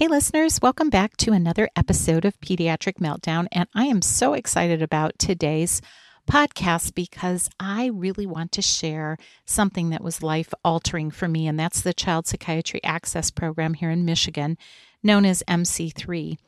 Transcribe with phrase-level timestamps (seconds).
[0.00, 3.48] Hey, listeners, welcome back to another episode of Pediatric Meltdown.
[3.52, 5.82] And I am so excited about today's
[6.26, 11.60] podcast because I really want to share something that was life altering for me, and
[11.60, 14.56] that's the Child Psychiatry Access Program here in Michigan,
[15.02, 16.38] known as MC3.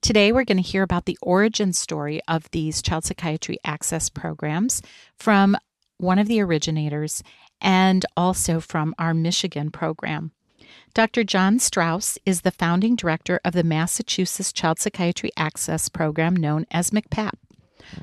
[0.00, 4.80] Today, we're going to hear about the origin story of these child psychiatry access programs
[5.18, 5.58] from
[5.98, 7.22] one of the originators
[7.60, 10.32] and also from our Michigan program.
[10.94, 11.24] Dr.
[11.24, 16.90] John Strauss is the founding director of the Massachusetts Child Psychiatry Access Program known as
[16.90, 17.32] MCPAP.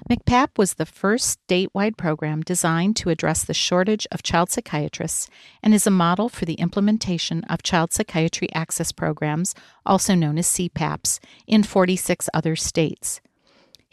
[0.10, 5.30] MCPAP was the first statewide program designed to address the shortage of child psychiatrists
[5.64, 10.48] and is a model for the implementation of child psychiatry access programs, also known as
[10.48, 13.22] CPAPs, in 46 other states.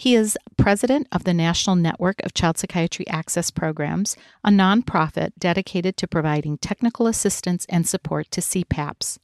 [0.00, 5.96] He is president of the National Network of Child Psychiatry Access Programs, a nonprofit dedicated
[5.96, 9.19] to providing technical assistance and support to CPAPs.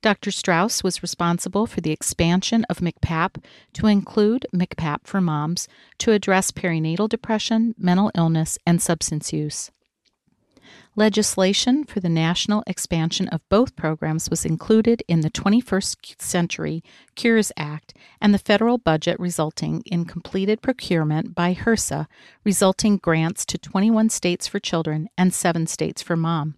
[0.00, 0.30] Dr.
[0.30, 5.66] Strauss was responsible for the expansion of MCPAP to include MCPAP for moms
[5.98, 9.72] to address perinatal depression, mental illness, and substance use.
[10.96, 16.82] Legislation for the national expansion of both programs was included in the 21st Century
[17.14, 22.06] Cures Act and the federal budget, resulting in completed procurement by HRSA,
[22.44, 26.56] resulting grants to 21 states for children and 7 states for mom.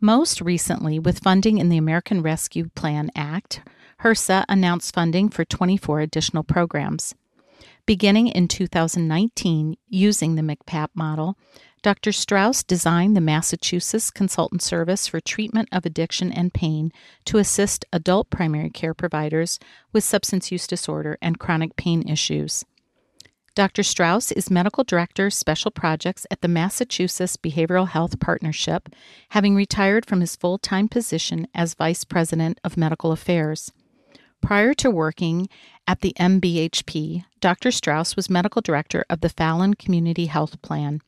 [0.00, 3.62] Most recently, with funding in the American Rescue Plan Act,
[4.02, 7.14] HRSA announced funding for 24 additional programs.
[7.84, 11.36] Beginning in 2019, using the MCPAP model,
[11.82, 12.12] Dr.
[12.12, 16.92] Strauss designed the Massachusetts Consultant Service for Treatment of Addiction and Pain
[17.24, 19.58] to assist adult primary care providers
[19.92, 22.64] with substance use disorder and chronic pain issues.
[23.56, 23.82] Dr.
[23.82, 28.88] Strauss is Medical Director, Special Projects at the Massachusetts Behavioral Health Partnership,
[29.30, 33.72] having retired from his full time position as Vice President of Medical Affairs.
[34.40, 35.48] Prior to working
[35.88, 37.72] at the MBHP, Dr.
[37.72, 41.02] Strauss was Medical Director of the Fallon Community Health Plan.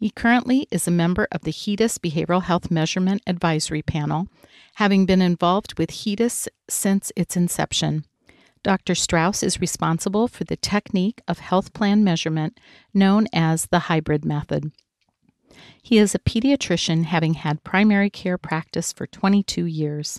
[0.00, 4.28] He currently is a member of the HEDIS Behavioral Health Measurement Advisory Panel,
[4.76, 8.06] having been involved with HEDIS since its inception.
[8.62, 8.94] Dr.
[8.94, 12.58] Strauss is responsible for the technique of health plan measurement
[12.94, 14.72] known as the hybrid method.
[15.82, 20.18] He is a pediatrician having had primary care practice for 22 years.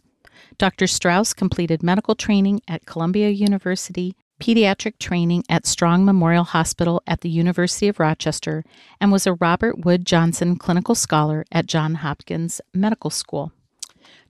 [0.60, 0.86] Dr.
[0.86, 7.30] Strauss completed medical training at Columbia University pediatric training at Strong Memorial Hospital at the
[7.30, 8.64] University of Rochester
[9.00, 13.52] and was a Robert Wood Johnson Clinical Scholar at Johns Hopkins Medical School.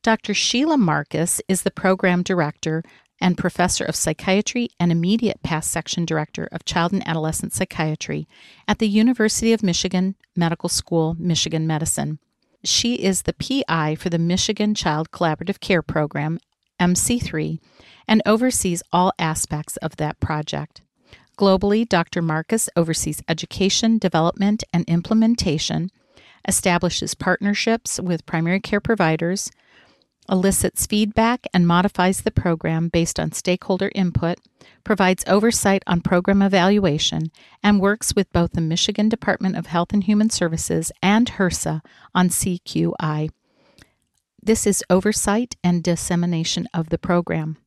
[0.03, 0.33] Dr.
[0.33, 2.83] Sheila Marcus is the program director
[3.21, 8.27] and professor of psychiatry and immediate past section director of child and adolescent psychiatry
[8.67, 12.19] at the University of Michigan Medical School, Michigan Medicine.
[12.65, 16.37] She is the PI for the Michigan Child Collaborative Care Program,
[16.81, 17.59] MC3,
[18.07, 20.81] and oversees all aspects of that project.
[21.37, 22.21] Globally, Dr.
[22.21, 25.89] Marcus oversees education, development, and implementation,
[26.47, 29.51] establishes partnerships with primary care providers,
[30.29, 34.39] elicits feedback and modifies the program based on stakeholder input,
[34.83, 37.31] provides oversight on program evaluation,
[37.61, 41.81] and works with both the Michigan Department of Health and Human Services and HRSA
[42.15, 43.29] on CQI.
[44.43, 47.57] This is oversight and dissemination of the program.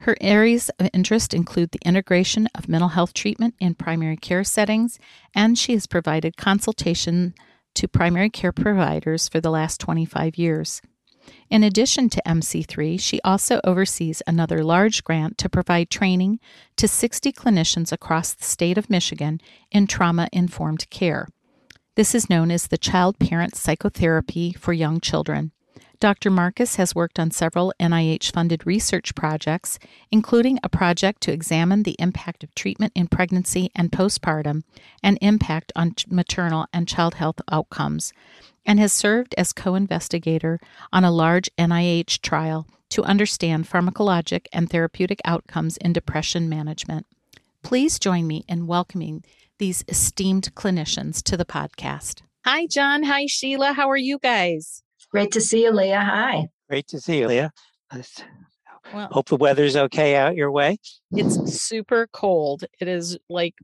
[0.00, 4.98] Her areas of interest include the integration of mental health treatment in primary care settings,
[5.34, 7.34] and she has provided consultation
[7.74, 10.82] to primary care providers for the last 25 years.
[11.48, 16.40] In addition to MC3, she also oversees another large grant to provide training
[16.76, 19.40] to 60 clinicians across the state of Michigan
[19.70, 21.26] in trauma informed care.
[21.96, 25.52] This is known as the Child Parent Psychotherapy for Young Children.
[26.00, 26.30] Dr.
[26.30, 29.78] Marcus has worked on several NIH funded research projects,
[30.10, 34.62] including a project to examine the impact of treatment in pregnancy and postpartum
[35.02, 38.14] and impact on maternal and child health outcomes,
[38.64, 40.58] and has served as co investigator
[40.90, 47.06] on a large NIH trial to understand pharmacologic and therapeutic outcomes in depression management.
[47.62, 49.22] Please join me in welcoming
[49.58, 52.22] these esteemed clinicians to the podcast.
[52.46, 53.02] Hi, John.
[53.02, 53.74] Hi, Sheila.
[53.74, 54.82] How are you guys?
[55.10, 56.00] Great to see you, Leah.
[56.00, 56.48] Hi.
[56.68, 57.52] Great to see you, Leah.
[57.92, 58.22] Let's
[58.94, 60.78] well, hope the weather's okay out your way.
[61.12, 62.64] It's super cold.
[62.80, 63.54] It is like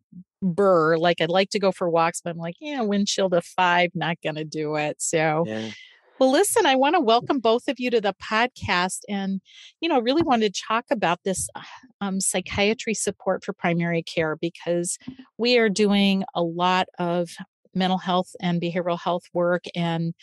[0.43, 0.97] burr.
[0.97, 3.91] Like I'd like to go for walks, but I'm like, yeah, wind chill to five,
[3.95, 5.01] not gonna do it.
[5.01, 5.71] So yeah.
[6.19, 9.43] Well, listen, I want to welcome both of you to the podcast and,
[9.83, 11.61] you know, really wanted to talk about this uh,
[12.01, 14.97] um, psychiatry support for primary care because
[15.37, 17.29] we are doing a lot of
[17.75, 20.15] mental health and behavioral health work and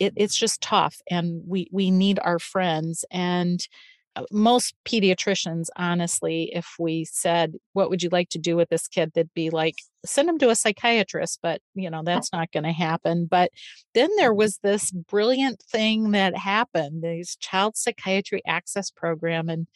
[0.00, 3.68] it, it's just tough and we we need our friends and
[4.16, 8.88] uh, most pediatricians honestly if we said what would you like to do with this
[8.88, 9.12] kid?
[9.14, 12.72] they'd be like send him to a psychiatrist but you know that's not going to
[12.72, 13.52] happen but
[13.94, 19.68] then there was this brilliant thing that happened this child psychiatry access program and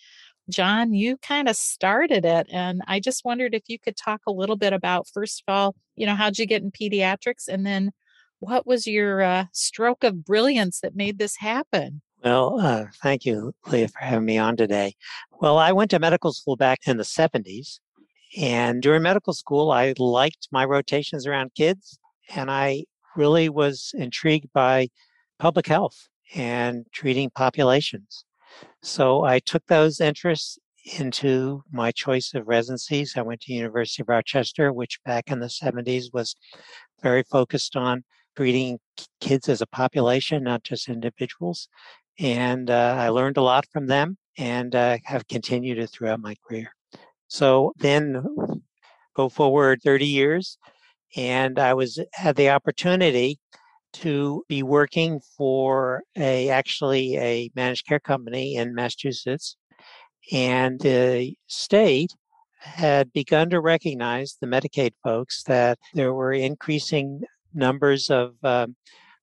[0.51, 4.33] john you kind of started it and i just wondered if you could talk a
[4.33, 7.93] little bit about first of all you know how'd you get in pediatrics and then
[8.45, 12.03] what was your uh, stroke of brilliance that made this happen?
[12.23, 14.95] Well, uh, thank you, Leah, for having me on today.
[15.41, 17.81] Well, I went to medical school back in the 70s.
[18.37, 21.99] And during medical school, I liked my rotations around kids.
[22.35, 22.85] And I
[23.17, 24.89] really was intrigued by
[25.39, 28.25] public health and treating populations.
[28.83, 30.59] So I took those interests
[30.99, 33.17] into my choice of residencies.
[33.17, 36.35] I went to University of Rochester, which back in the 70s was
[37.03, 38.05] very focused on
[38.37, 38.79] treating
[39.21, 41.69] kids as a population, not just individuals.
[42.19, 46.35] And uh, I learned a lot from them and uh, have continued it throughout my
[46.47, 46.73] career.
[47.29, 48.23] So then
[49.15, 50.59] go forward 30 years,
[51.17, 53.39] and I was had the opportunity
[53.95, 59.57] to be working for a actually a managed care company in Massachusetts,
[60.33, 62.15] and the state
[62.59, 67.23] had begun to recognize the Medicaid folks that there were increasing
[67.55, 68.77] numbers of um,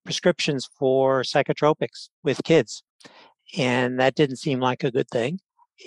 [0.04, 2.84] prescriptions for psychotropics with kids.
[3.58, 5.40] And that didn't seem like a good thing.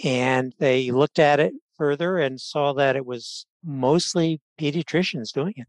[0.03, 5.67] And they looked at it further and saw that it was mostly pediatricians doing it.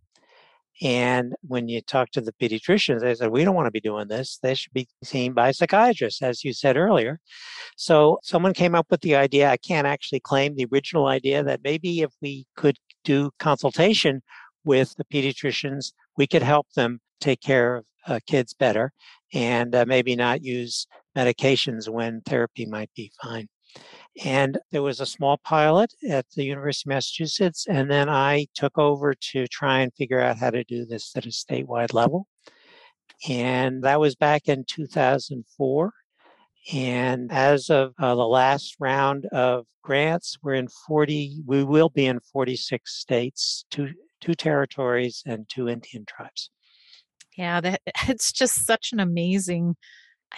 [0.81, 4.09] And when you talk to the pediatricians, they said, we don't want to be doing
[4.09, 4.39] this.
[4.43, 7.21] They should be seen by psychiatrists, as you said earlier.
[7.77, 9.49] So someone came up with the idea.
[9.49, 14.21] I can't actually claim the original idea that maybe if we could do consultation
[14.65, 18.91] with the pediatricians, we could help them take care of uh, kids better
[19.33, 23.47] and uh, maybe not use medications when therapy might be fine.
[24.23, 28.77] And there was a small pilot at the University of Massachusetts, and then I took
[28.77, 32.27] over to try and figure out how to do this at a statewide level.
[33.27, 35.91] And that was back in 2004.
[36.73, 42.05] And as of uh, the last round of grants, we're in 40, we will be
[42.05, 43.89] in 46 states, two,
[44.21, 46.49] two territories and two Indian tribes.
[47.37, 49.75] Yeah, that it's just such an amazing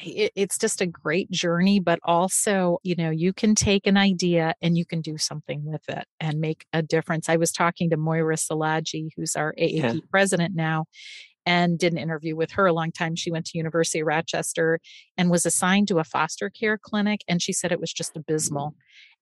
[0.02, 4.54] it, it's just a great journey, but also, you know, you can take an idea
[4.62, 7.30] and you can do something with it and make a difference.
[7.30, 9.94] I was talking to Moira Szilagyi, who's our AAP yeah.
[10.12, 10.86] president now,
[11.46, 13.16] and did an interview with her a long time.
[13.16, 14.80] She went to University of Rochester
[15.18, 18.72] and was assigned to a foster care clinic, and she said it was just abysmal
[18.72, 18.76] mm.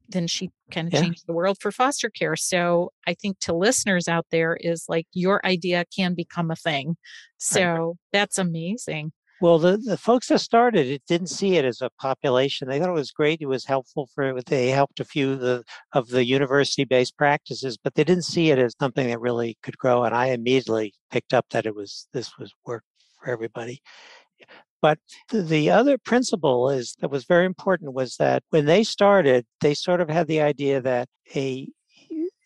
[0.09, 1.01] Then she kind of yeah.
[1.01, 2.35] changed the world for foster care.
[2.35, 6.97] So I think to listeners out there is like your idea can become a thing.
[7.37, 7.95] So right.
[8.13, 9.11] that's amazing.
[9.41, 12.69] Well, the, the folks that started it didn't see it as a population.
[12.69, 13.41] They thought it was great.
[13.41, 14.45] It was helpful for it.
[14.45, 18.59] They helped a few of the, of the university-based practices, but they didn't see it
[18.59, 20.03] as something that really could grow.
[20.03, 22.83] And I immediately picked up that it was this was work
[23.19, 23.81] for everybody.
[24.81, 24.99] But
[25.31, 30.01] the other principle is that was very important was that when they started, they sort
[30.01, 31.69] of had the idea that a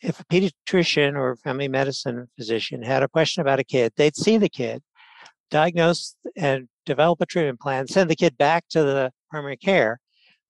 [0.01, 4.38] if a pediatrician or family medicine physician had a question about a kid, they'd see
[4.38, 4.81] the kid,
[5.51, 10.00] diagnose and develop a treatment plan, send the kid back to the primary care.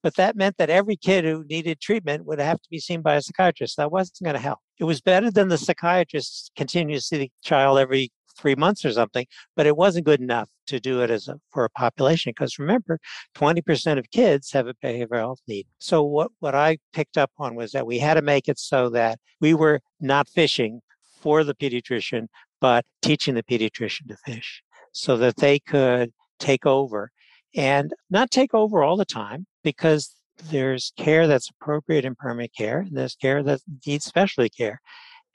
[0.01, 3.15] But that meant that every kid who needed treatment would have to be seen by
[3.15, 3.75] a psychiatrist.
[3.77, 4.59] That wasn't going to help.
[4.79, 8.91] It was better than the psychiatrist continue to see the child every three months or
[8.91, 12.31] something, but it wasn't good enough to do it as a, for a population.
[12.31, 13.00] Because remember,
[13.36, 15.67] 20% of kids have a behavioral health need.
[15.79, 18.89] So what, what I picked up on was that we had to make it so
[18.89, 20.81] that we were not fishing
[21.22, 22.27] for the pediatrician,
[22.62, 27.12] but teaching the pediatrician to fish so that they could take over
[27.55, 30.15] and not take over all the time because
[30.50, 32.86] there's care that's appropriate in primary care.
[32.89, 34.79] There's care that needs specialty care.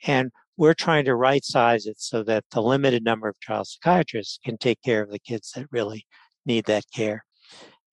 [0.07, 4.39] And we're trying to right size it so that the limited number of child psychiatrists
[4.45, 6.07] can take care of the kids that really
[6.47, 7.25] need that care.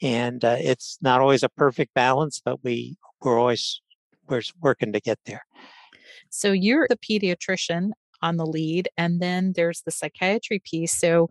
[0.01, 3.81] And uh, it's not always a perfect balance, but we we're always
[4.27, 5.43] we're working to get there.
[6.29, 7.91] So you're the pediatrician
[8.21, 8.87] on the lead.
[8.97, 10.93] And then there's the psychiatry piece.
[10.93, 11.29] So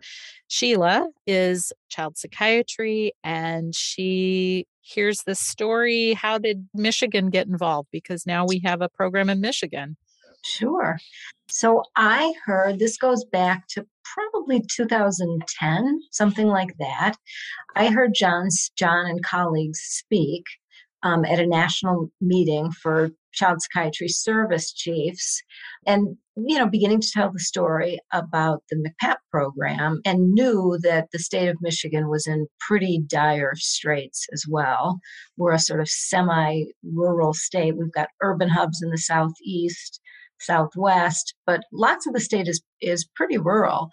[0.49, 6.15] Sheila is child psychiatry and she hears this story.
[6.15, 7.89] How did Michigan get involved?
[7.93, 9.97] Because now we have a program in Michigan.
[10.45, 10.99] Sure.
[11.49, 17.15] So I heard this goes back to probably 2010, something like that.
[17.77, 20.45] I heard John's John and colleagues speak
[21.03, 25.41] um, at a national meeting for child psychiatry service chiefs
[25.87, 31.09] and you know beginning to tell the story about the MCPAP program and knew that
[31.13, 34.99] the state of Michigan was in pretty dire straits as well.
[35.37, 37.77] We're a sort of semi rural state.
[37.77, 40.00] We've got urban hubs in the southeast,
[40.41, 43.91] southwest, but lots of the state is is pretty rural.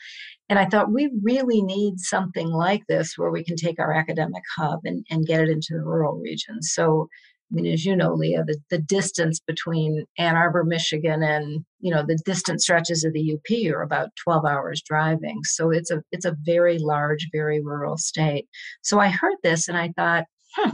[0.50, 4.44] And I thought we really need something like this where we can take our academic
[4.58, 6.72] hub and, and get it into the rural regions.
[6.74, 7.08] So
[7.51, 11.94] I mean, as you know, Leah, the, the distance between Ann Arbor, Michigan, and you
[11.94, 15.39] know the distant stretches of the UP are about 12 hours driving.
[15.44, 18.48] So it's a it's a very large, very rural state.
[18.82, 20.25] So I heard this and I thought,
[20.56, 20.72] hmm,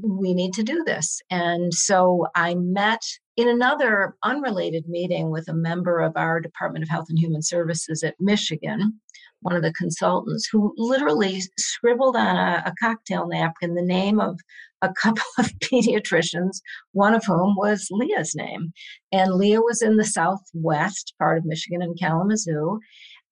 [0.00, 1.20] we need to do this.
[1.30, 3.02] And so I met
[3.36, 8.02] in another unrelated meeting with a member of our Department of Health and Human Services
[8.02, 9.00] at Michigan
[9.44, 14.40] one of the consultants who literally scribbled on a, a cocktail napkin the name of
[14.80, 16.62] a couple of pediatricians,
[16.92, 18.72] one of whom was Leah's name.
[19.12, 22.80] And Leah was in the southwest part of Michigan in Kalamazoo.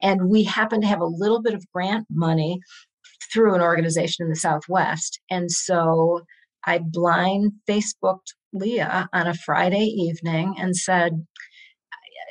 [0.02, 2.60] And we happened to have a little bit of grant money
[3.32, 5.18] through an organization in the southwest.
[5.30, 6.20] And so
[6.66, 11.26] I blind Facebooked Leah on a Friday evening and said,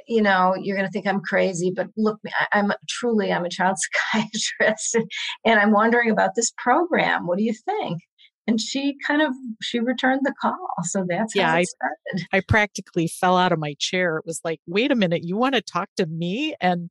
[0.07, 2.19] you know, you're going to think I'm crazy, but look,
[2.53, 3.77] I'm truly, I'm a child
[4.13, 4.97] psychiatrist
[5.45, 7.27] and I'm wondering about this program.
[7.27, 7.99] What do you think?
[8.47, 10.57] And she kind of, she returned the call.
[10.83, 12.27] So that's yeah, I, started.
[12.33, 14.17] I practically fell out of my chair.
[14.17, 16.55] It was like, wait a minute, you want to talk to me?
[16.59, 16.89] And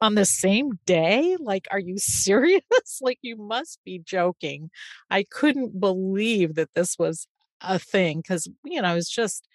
[0.00, 1.36] on the same day?
[1.40, 2.62] Like, are you serious?
[3.00, 4.70] like, you must be joking.
[5.10, 7.26] I couldn't believe that this was
[7.60, 9.48] a thing because you know it's just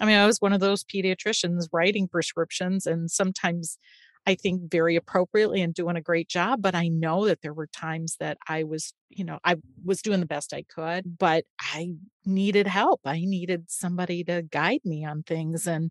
[0.00, 3.78] i mean i was one of those pediatricians writing prescriptions and sometimes
[4.26, 7.68] i think very appropriately and doing a great job but i know that there were
[7.68, 11.90] times that i was you know i was doing the best i could but i
[12.26, 13.00] needed help.
[13.04, 15.90] I needed somebody to guide me on things and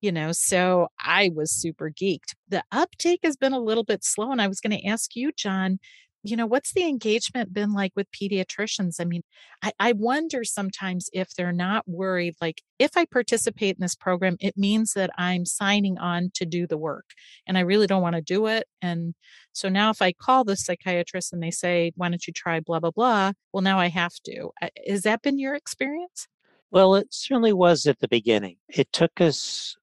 [0.00, 2.34] you know so i was super geeked.
[2.48, 5.32] The uptake has been a little bit slow and i was going to ask you
[5.32, 5.78] john
[6.22, 8.96] you know, what's the engagement been like with pediatricians?
[9.00, 9.22] I mean,
[9.62, 14.36] I, I, wonder sometimes if they're not worried, like, if I participate in this program,
[14.40, 17.06] it means that I'm signing on to do the work
[17.46, 18.66] and I really don't want to do it.
[18.82, 19.14] And
[19.52, 22.80] so now if I call the psychiatrist and they say, why don't you try blah,
[22.80, 24.50] blah, blah, well, now I have to.
[24.86, 26.26] Has that been your experience?
[26.70, 28.56] Well, it certainly was at the beginning.
[28.68, 29.76] It took us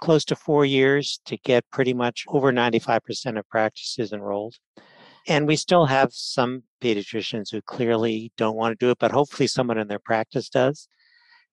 [0.00, 4.56] close to four years to get pretty much over 95% of practices enrolled.
[5.26, 9.46] And we still have some pediatricians who clearly don't want to do it, but hopefully
[9.46, 10.88] someone in their practice does.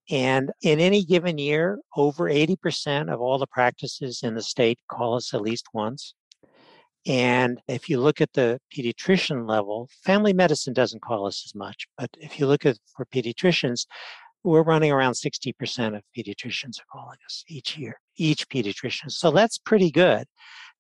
[0.10, 5.16] And in any given year, over 80% of all the practices in the state call
[5.16, 6.14] us at least once.
[7.08, 11.88] And if you look at the pediatrician level, family medicine doesn't call us as much.
[11.98, 13.86] But if you look at for pediatricians,
[14.44, 19.12] we're running around 60% of pediatricians are calling us each year, each pediatrician.
[19.12, 20.26] So that's pretty good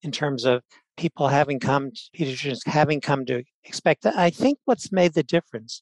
[0.03, 0.61] in terms of
[1.01, 4.15] people having come, pediatricians having come to expect that.
[4.15, 5.81] I think what's made the difference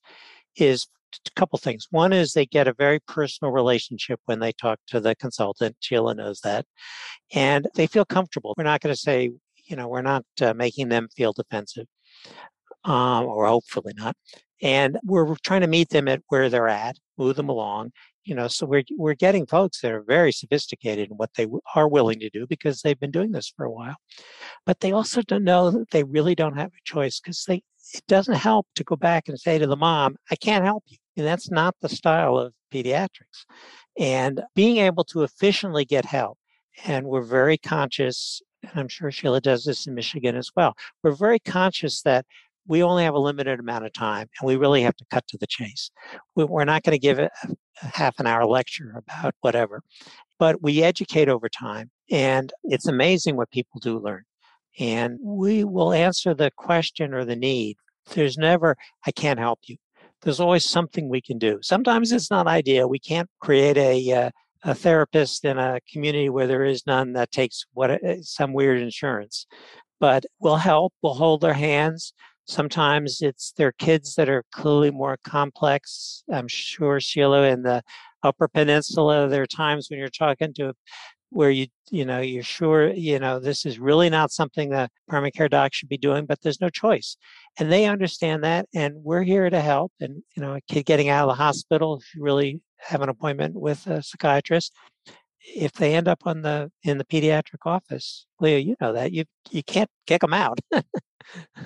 [0.55, 1.87] is a couple things.
[1.91, 5.75] One is they get a very personal relationship when they talk to the consultant.
[5.81, 6.65] Sheila knows that.
[7.33, 8.53] And they feel comfortable.
[8.57, 9.31] We're not going to say,
[9.65, 11.87] you know, we're not uh, making them feel defensive,
[12.85, 14.15] um, or hopefully not.
[14.61, 17.91] And we're trying to meet them at where they're at, move them along,
[18.29, 21.87] you know so we're we're getting folks that are very sophisticated in what they are
[21.87, 23.95] willing to do because they've been doing this for a while.
[24.67, 27.63] But they also don't know that they really don't have a choice because they
[27.95, 30.97] it doesn't help to go back and say to the mom i can't help you.
[31.17, 33.45] And that's not the style of pediatrics.
[33.97, 36.37] And being able to efficiently get help
[36.85, 41.11] and we're very conscious and i'm sure sheila does this in michigan as well we're
[41.11, 42.25] very conscious that
[42.69, 45.37] we only have a limited amount of time and we really have to cut to
[45.37, 45.89] the chase.
[46.35, 47.29] We're not going to give a,
[47.75, 49.81] half an hour lecture about whatever,
[50.37, 54.23] but we educate over time and it's amazing what people do learn.
[54.79, 57.77] And we will answer the question or the need.
[58.13, 59.75] There's never, I can't help you.
[60.21, 61.59] There's always something we can do.
[61.61, 62.87] Sometimes it's not ideal.
[62.87, 64.29] We can't create a, uh,
[64.63, 68.79] a therapist in a community where there is none that takes what uh, some weird
[68.79, 69.47] insurance
[70.01, 72.13] but we'll help we'll hold their hands
[72.49, 76.23] Sometimes it's their kids that are clearly more complex.
[76.33, 77.83] I'm sure, Sheila, in the
[78.23, 80.73] Upper Peninsula, there are times when you're talking to
[81.29, 85.29] where you you know you're sure you know this is really not something that primary
[85.29, 87.17] care doc should be doing but there's no choice
[87.59, 91.07] and they understand that and we're here to help and you know a kid getting
[91.07, 94.73] out of the hospital if you really have an appointment with a psychiatrist
[95.41, 99.23] if they end up on the in the pediatric office leah you know that you
[99.51, 100.57] you can't kick them out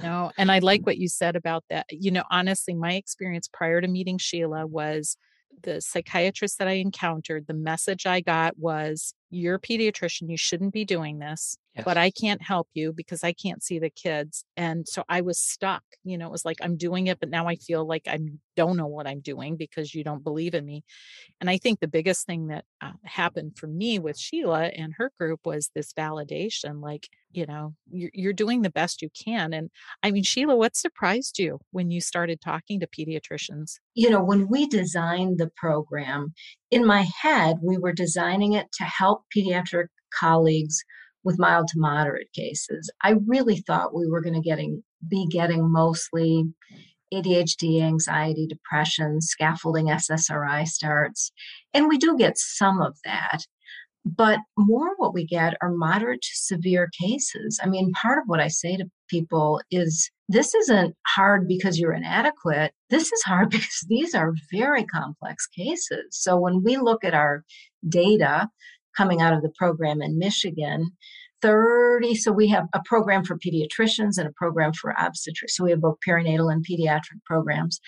[0.02, 3.80] no and i like what you said about that you know honestly my experience prior
[3.82, 5.18] to meeting sheila was
[5.62, 10.74] the psychiatrist that I encountered, the message I got was, You're a pediatrician, you shouldn't
[10.74, 11.86] be doing this, yes.
[11.86, 14.46] but I can't help you because I can't see the kids.
[14.56, 15.84] And so I was stuck.
[16.04, 18.20] You know, it was like, I'm doing it, but now I feel like I
[18.56, 20.84] don't know what I'm doing because you don't believe in me.
[21.42, 25.12] And I think the biggest thing that uh, happened for me with Sheila and her
[25.20, 29.70] group was this validation like, you know you're, you're doing the best you can and
[30.04, 34.48] i mean sheila what surprised you when you started talking to pediatricians you know when
[34.48, 36.34] we designed the program
[36.72, 39.88] in my head we were designing it to help pediatric
[40.18, 40.84] colleagues
[41.24, 45.72] with mild to moderate cases i really thought we were going to getting be getting
[45.72, 46.46] mostly
[47.14, 51.32] ADHD, anxiety, depression, scaffolding SSRI starts.
[51.74, 53.46] And we do get some of that.
[54.06, 57.60] But more what we get are moderate to severe cases.
[57.64, 61.94] I mean, part of what I say to people is this isn't hard because you're
[61.94, 62.74] inadequate.
[62.90, 66.08] This is hard because these are very complex cases.
[66.12, 67.46] So when we look at our
[67.88, 68.50] data
[68.96, 70.92] coming out of the program in Michigan,
[71.42, 75.72] 30 so we have a program for pediatricians and a program for obstetrics so we
[75.72, 77.82] have both perinatal and pediatric programs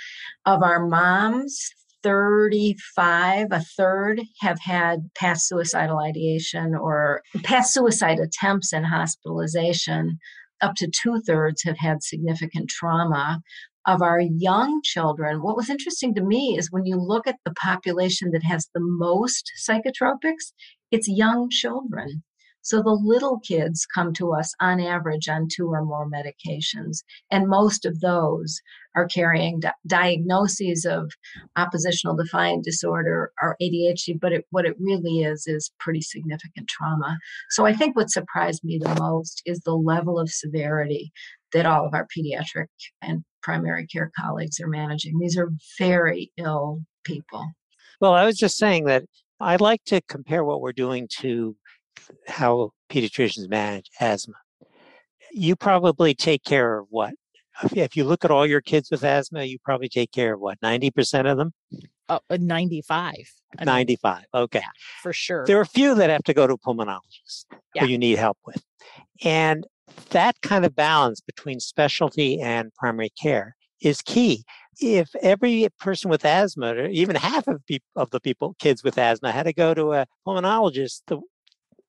[0.45, 1.69] of our moms
[2.05, 10.19] 35, a third have had past suicidal ideation or past suicide attempts and hospitalization.
[10.61, 13.41] Up to two thirds have had significant trauma.
[13.87, 17.53] Of our young children, what was interesting to me is when you look at the
[17.53, 20.53] population that has the most psychotropics,
[20.95, 22.23] it's young children.
[22.61, 27.47] So the little kids come to us on average on two or more medications, and
[27.47, 28.59] most of those
[28.95, 31.11] are carrying di- diagnoses of
[31.57, 37.19] oppositional defiant disorder or ADHD, but it, what it really is is pretty significant trauma.
[37.51, 41.11] So I think what surprised me the most is the level of severity
[41.53, 42.67] that all of our pediatric
[43.01, 45.19] and primary care colleagues are managing.
[45.19, 47.45] These are very ill people.
[48.01, 49.03] Well, I was just saying that
[49.39, 51.55] I'd like to compare what we're doing to
[52.27, 54.35] how pediatricians manage asthma.
[55.31, 57.13] You probably take care of what?
[57.73, 60.59] If you look at all your kids with asthma, you probably take care of what?
[60.61, 61.53] 90% of them?
[62.09, 63.13] Oh, uh, 95.
[63.57, 64.17] I 95.
[64.17, 64.59] Mean, okay.
[64.59, 64.69] Yeah,
[65.01, 65.45] for sure.
[65.45, 67.83] There are a few that have to go to a pulmonologist yeah.
[67.83, 68.63] who you need help with.
[69.23, 69.65] And
[70.09, 74.43] that kind of balance between specialty and primary care is key.
[74.79, 78.97] If every person with asthma, or even half of, pe- of the people, kids with
[78.97, 81.19] asthma, had to go to a pulmonologist, the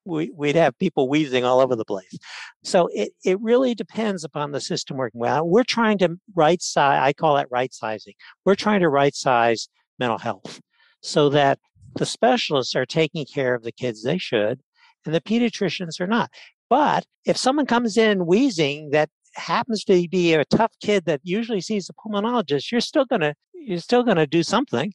[0.06, 2.16] we, would have people wheezing all over the place.
[2.62, 5.46] So it, it really depends upon the system working well.
[5.46, 8.14] We're trying to right size, I call it right sizing.
[8.44, 9.68] We're trying to right size
[9.98, 10.60] mental health
[11.02, 11.58] so that
[11.96, 14.60] the specialists are taking care of the kids they should
[15.04, 16.30] and the pediatricians are not.
[16.68, 21.60] But if someone comes in wheezing that happens to be a tough kid that usually
[21.60, 24.92] sees a pulmonologist, you're still gonna you're still gonna do something.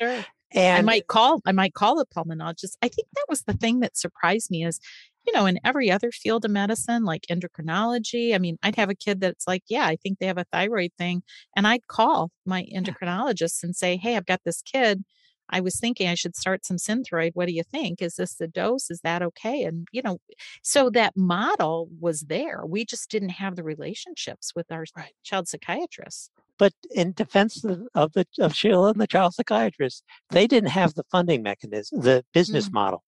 [0.00, 0.24] sure.
[0.54, 2.76] And I might call, I might call a pulmonologist.
[2.82, 4.80] I think that was the thing that surprised me is,
[5.26, 8.94] you know, in every other field of medicine, like endocrinology, I mean, I'd have a
[8.94, 11.22] kid that's like, yeah, I think they have a thyroid thing.
[11.56, 15.04] And I'd call my endocrinologist and say, hey, I've got this kid.
[15.52, 17.32] I was thinking I should start some synthroid.
[17.34, 18.00] What do you think?
[18.00, 18.90] Is this the dose?
[18.90, 19.62] Is that okay?
[19.64, 20.18] And, you know,
[20.62, 22.64] so that model was there.
[22.66, 25.12] We just didn't have the relationships with our right.
[25.22, 26.30] child psychiatrists.
[26.58, 31.04] But in defense of, the of Sheila and the child psychiatrist, they didn't have the
[31.10, 32.74] funding mechanism, the business mm-hmm.
[32.74, 33.04] model,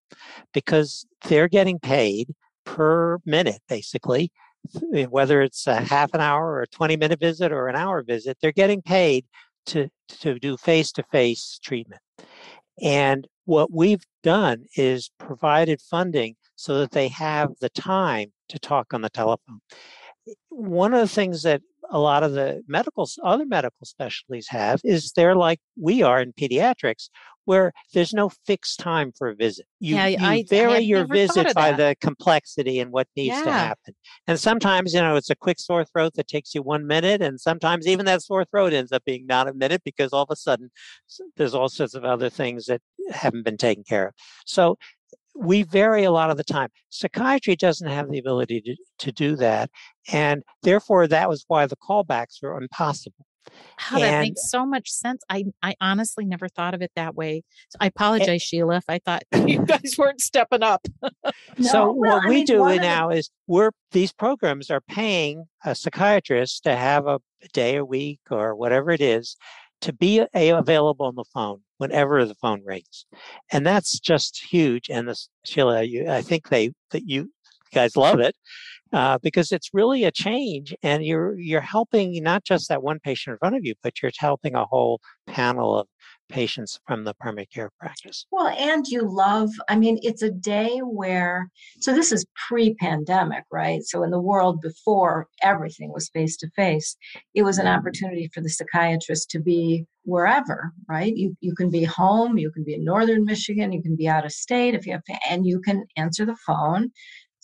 [0.52, 4.32] because they're getting paid per minute, basically.
[5.08, 8.38] Whether it's a half an hour or a 20 minute visit or an hour visit,
[8.40, 9.26] they're getting paid
[9.66, 12.00] to, to do face to face treatment.
[12.82, 18.94] And what we've done is provided funding so that they have the time to talk
[18.94, 19.60] on the telephone.
[20.28, 24.80] Eh, one of the things that a lot of the medical other medical specialties have
[24.84, 27.08] is they're like we are in pediatrics
[27.44, 29.66] where there's no fixed time for a visit.
[29.80, 33.44] You, yeah, you I, vary I your visit by the complexity and what needs yeah.
[33.44, 33.94] to happen.
[34.26, 37.22] And sometimes, you know, it's a quick sore throat that takes you one minute.
[37.22, 40.30] And sometimes even that sore throat ends up being not a minute because all of
[40.30, 40.70] a sudden
[41.36, 42.80] there's all sorts of other things that
[43.10, 44.14] haven't been taken care of.
[44.46, 44.78] So
[45.34, 46.68] we vary a lot of the time.
[46.90, 49.70] Psychiatry doesn't have the ability to, to do that.
[50.12, 53.26] And therefore, that was why the callbacks are impossible.
[53.76, 55.22] How that makes so much sense.
[55.28, 57.42] I I honestly never thought of it that way.
[57.70, 60.86] So I eh apologize, and, Sheila, if I thought you guys weren't stepping up.
[61.02, 61.22] no,
[61.60, 63.16] so well, what I we mean, do now the...
[63.16, 67.20] is we're these programs are paying a psychiatrist to have a
[67.52, 69.36] day a week or whatever it is
[69.80, 73.06] to be a, available on the phone whenever the phone rings,
[73.52, 74.88] and that's just huge.
[74.88, 77.30] And this Sheila, you, I think they that you
[77.72, 78.36] guys love it
[78.94, 83.34] uh, because it's really a change and you're you're helping not just that one patient
[83.34, 85.88] in front of you but you're helping a whole panel of
[86.28, 88.24] patients from the primary care practice.
[88.30, 93.82] Well and you love i mean it's a day where so this is pre-pandemic right?
[93.82, 96.96] So in the world before everything was face to face
[97.34, 101.14] it was an opportunity for the psychiatrist to be wherever right?
[101.16, 104.24] You you can be home you can be in northern michigan you can be out
[104.24, 106.92] of state if you have and you can answer the phone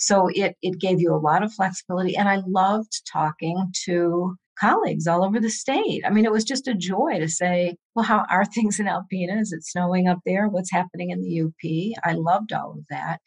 [0.00, 2.16] so it, it gave you a lot of flexibility.
[2.16, 6.02] And I loved talking to colleagues all over the state.
[6.06, 9.40] I mean, it was just a joy to say, well, how are things in Alpena?
[9.40, 10.48] Is it snowing up there?
[10.48, 12.02] What's happening in the UP?
[12.04, 13.20] I loved all of that.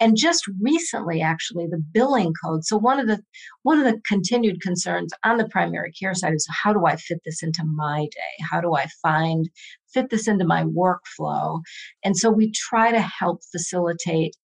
[0.00, 2.64] And just recently, actually, the billing code.
[2.64, 3.20] So one of the
[3.62, 7.18] one of the continued concerns on the primary care side is how do I fit
[7.24, 8.44] this into my day?
[8.48, 9.48] How do I find
[9.92, 11.60] fit this into my workflow?
[12.04, 14.34] And so we try to help facilitate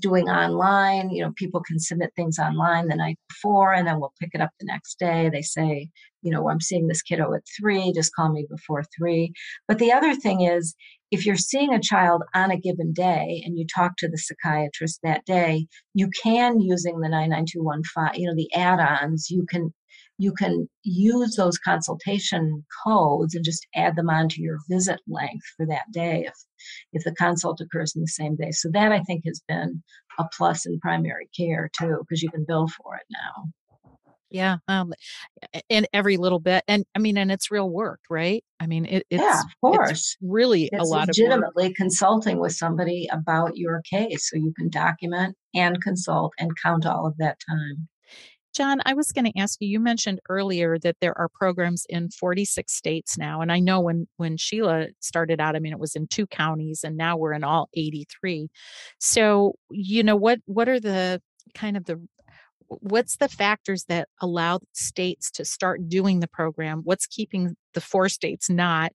[0.00, 1.10] doing online.
[1.10, 4.40] You know, people can submit things online the night before and then we'll pick it
[4.40, 5.28] up the next day.
[5.30, 5.88] They say,
[6.22, 9.32] you know, I'm seeing this kiddo at three, just call me before three.
[9.68, 10.74] But the other thing is,
[11.10, 15.00] if you're seeing a child on a given day and you talk to the psychiatrist
[15.02, 19.72] that day, you can, using the 99215, you know, the add ons, you can
[20.18, 25.66] you can use those consultation codes and just add them onto your visit length for
[25.66, 26.34] that day if
[26.92, 28.50] if the consult occurs in the same day.
[28.50, 29.82] So that I think has been
[30.18, 33.50] a plus in primary care too, because you can bill for it now.
[34.28, 34.92] Yeah, um,
[35.70, 38.42] and every little bit, and I mean, and it's real work, right?
[38.58, 42.52] I mean, it, it's yeah, of course, really it's a lot of legitimately consulting with
[42.52, 47.38] somebody about your case, so you can document and consult and count all of that
[47.48, 47.88] time.
[48.56, 52.08] John, I was going to ask you, you mentioned earlier that there are programs in
[52.08, 53.42] 46 states now.
[53.42, 56.82] And I know when, when Sheila started out, I mean, it was in two counties
[56.82, 58.48] and now we're in all 83.
[58.98, 61.20] So, you know, what, what are the
[61.54, 62.00] kind of the,
[62.68, 66.80] what's the factors that allow states to start doing the program?
[66.82, 68.90] What's keeping the four states not?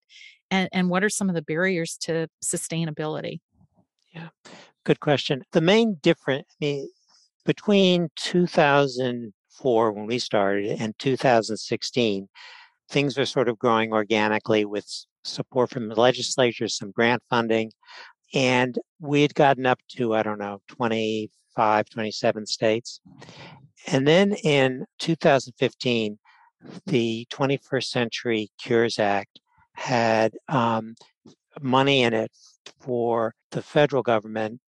[0.49, 3.41] And, and what are some of the barriers to sustainability?
[4.11, 4.29] Yeah,
[4.85, 5.43] good question.
[5.51, 6.89] The main difference, I mean,
[7.45, 12.27] between 2000 2004 when we started and 2016,
[12.89, 14.85] things were sort of growing organically with
[15.23, 17.71] support from the legislature, some grant funding,
[18.33, 23.01] and we had gotten up to, I don't know, 25, 27 states.
[23.87, 26.17] And then in 2015,
[26.85, 29.39] the 21st Century Cures Act
[29.73, 30.95] had um,
[31.61, 32.31] money in it
[32.79, 34.59] for the federal government,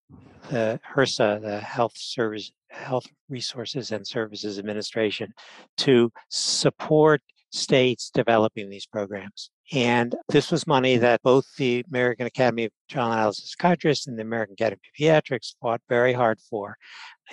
[0.49, 5.33] the HRSA, the Health Service Health Resources and Services Administration
[5.77, 7.21] to support
[7.51, 9.51] states developing these programs.
[9.71, 14.17] And this was money that both the American Academy of Child and Adolescent Psychiatrists and
[14.17, 16.77] the American Academy of Pediatrics fought very hard for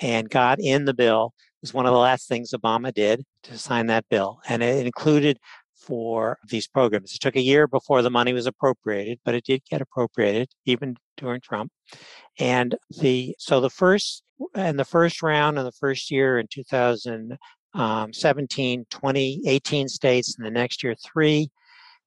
[0.01, 1.35] and got in the bill.
[1.39, 4.41] It was one of the last things Obama did to sign that bill.
[4.49, 5.39] And it included
[5.81, 7.15] for these programs.
[7.15, 10.97] It took a year before the money was appropriated, but it did get appropriated even
[11.17, 11.73] during Trump.
[12.39, 14.23] And the so the first
[14.55, 20.51] and the first round in the first year in 2017, 20, 18 states, and the
[20.51, 21.51] next year three.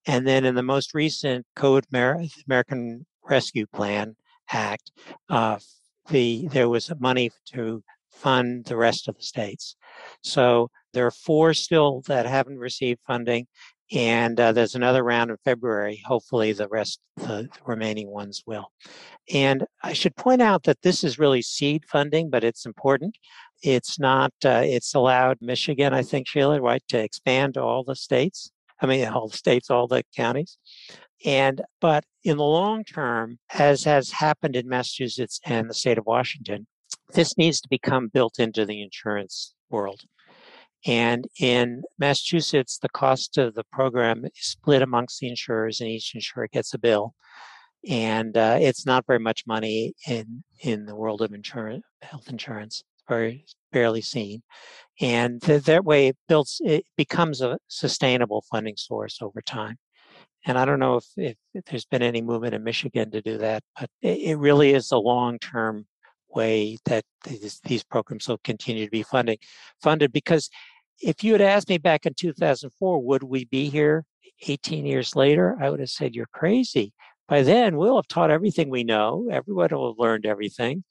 [0.06, 4.16] And then in the most recent Code American Rescue Plan
[4.52, 4.92] Act,
[5.30, 5.60] uh,
[6.10, 7.82] the there was money to
[8.14, 9.76] fund the rest of the states.
[10.22, 13.48] So there are four still that haven't received funding,
[13.92, 16.02] and uh, there's another round in February.
[16.06, 18.72] Hopefully, the rest, the remaining ones will.
[19.34, 23.18] And I should point out that this is really seed funding, but it's important.
[23.62, 24.34] It's not.
[24.44, 28.52] Uh, it's allowed Michigan, I think, Sheila, right, to expand to all the states.
[28.82, 30.58] I mean, all the states, all the counties.
[31.26, 36.06] And but in the long term, as has happened in Massachusetts and the state of
[36.06, 36.68] Washington,
[37.14, 40.02] this needs to become built into the insurance world.
[40.86, 46.14] And in Massachusetts, the cost of the program is split amongst the insurers, and each
[46.14, 47.14] insurer gets a bill.
[47.90, 52.84] And uh, it's not very much money in in the world of insurance, health insurance.
[53.10, 54.44] Very barely seen,
[55.02, 56.62] and th- that way it builds.
[56.64, 59.78] It becomes a sustainable funding source over time.
[60.46, 63.38] And I don't know if, if, if there's been any movement in Michigan to do
[63.38, 65.86] that, but it, it really is a long term
[66.36, 69.38] way that these, these programs will continue to be funding
[69.82, 70.50] funded because
[71.02, 74.06] if you had asked me back in 2004 would we be here
[74.48, 76.94] 18 years later, I would have said, You're crazy.
[77.28, 80.84] By then, we'll have taught everything we know, everyone will have learned everything.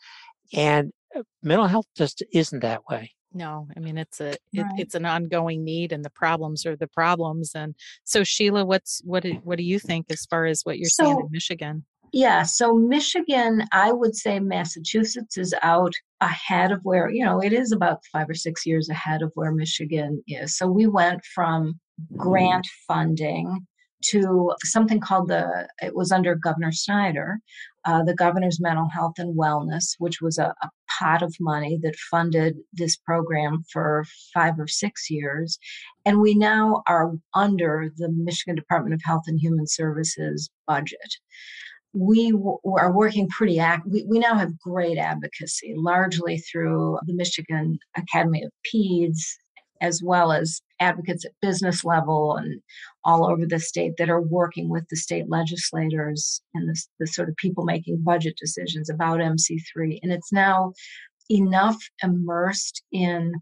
[0.53, 3.13] And uh, mental health just isn't that way.
[3.35, 4.73] No, I mean it's a it, right.
[4.77, 7.53] it's an ongoing need, and the problems are the problems.
[7.55, 7.75] And
[8.05, 11.05] so, Sheila, what's what do, what do you think as far as what you're so,
[11.05, 11.85] seeing in Michigan?
[12.13, 17.55] Yeah, so Michigan, I would say Massachusetts is out ahead of where, you know, it
[17.55, 20.57] is about five or six years ahead of where Michigan is.
[20.59, 21.81] So we went from
[22.19, 23.67] grant funding
[24.11, 27.39] to something called the, it was under Governor Snyder,
[27.87, 30.71] uh, the Governor's Mental Health and Wellness, which was a, a
[31.01, 35.59] pot of money that funded this program for five or six years.
[36.05, 41.17] And we now are under the Michigan Department of Health and Human Services budget
[41.95, 43.87] we w- are working pretty act.
[43.87, 49.19] We, we now have great advocacy, largely through the Michigan Academy of Peds,
[49.81, 52.61] as well as advocates at business level and
[53.05, 57.29] all over the state that are working with the state legislators and the, the sort
[57.29, 59.99] of people making budget decisions about MC3.
[60.03, 60.73] And it's now
[61.29, 63.33] enough immersed in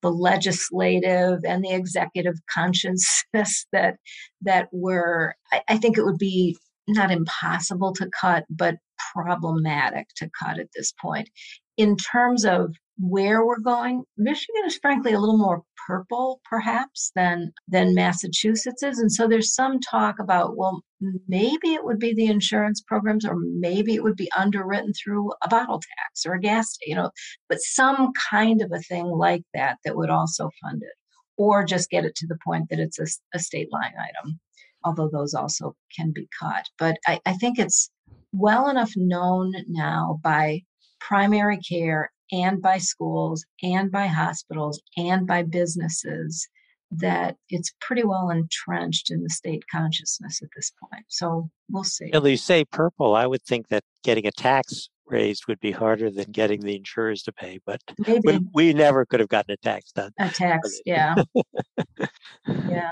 [0.00, 3.96] the legislative and the executive consciousness that
[4.42, 6.56] that we're I, I think it would be
[6.88, 8.76] not impossible to cut, but
[9.12, 11.28] problematic to cut at this point.
[11.76, 17.52] In terms of where we're going, Michigan is frankly a little more purple perhaps than
[17.68, 18.98] than Massachusetts is.
[18.98, 20.82] And so there's some talk about, well,
[21.28, 25.48] maybe it would be the insurance programs or maybe it would be underwritten through a
[25.48, 27.10] bottle tax or a gas, you know,
[27.48, 30.94] but some kind of a thing like that that would also fund it.
[31.36, 34.40] Or just get it to the point that it's a, a state line item
[34.84, 36.64] although those also can be caught.
[36.78, 37.90] But I, I think it's
[38.32, 40.62] well enough known now by
[41.00, 46.46] primary care and by schools and by hospitals and by businesses
[46.90, 51.04] that it's pretty well entrenched in the state consciousness at this point.
[51.08, 52.10] So we'll see.
[52.12, 53.14] Well, you say purple.
[53.14, 57.22] I would think that getting a tax raised would be harder than getting the insurers
[57.22, 60.12] to pay, but we, we, never could have gotten a tax done.
[60.18, 61.14] A tax, yeah.
[62.46, 62.90] yeah.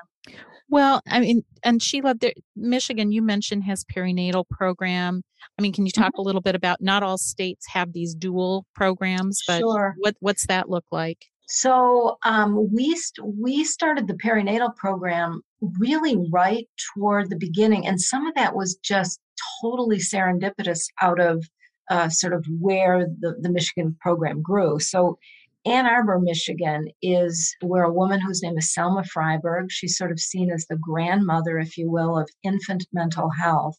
[0.69, 5.23] Well, I mean, and Sheila, there, Michigan, you mentioned has perinatal program.
[5.59, 6.21] I mean, can you talk mm-hmm.
[6.21, 6.81] a little bit about?
[6.81, 9.95] Not all states have these dual programs, but sure.
[9.99, 11.27] what what's that look like?
[11.49, 15.43] So um, we st- we started the perinatal program
[15.79, 19.21] really right toward the beginning, and some of that was just
[19.63, 21.45] totally serendipitous out of
[21.91, 24.81] uh, sort of where the, the Michigan program grew.
[24.81, 25.19] So
[25.67, 30.21] Ann Arbor, Michigan is where a woman whose name is Selma Fraiberg, she's sort of
[30.21, 33.77] seen as the grandmother, if you will, of infant mental health.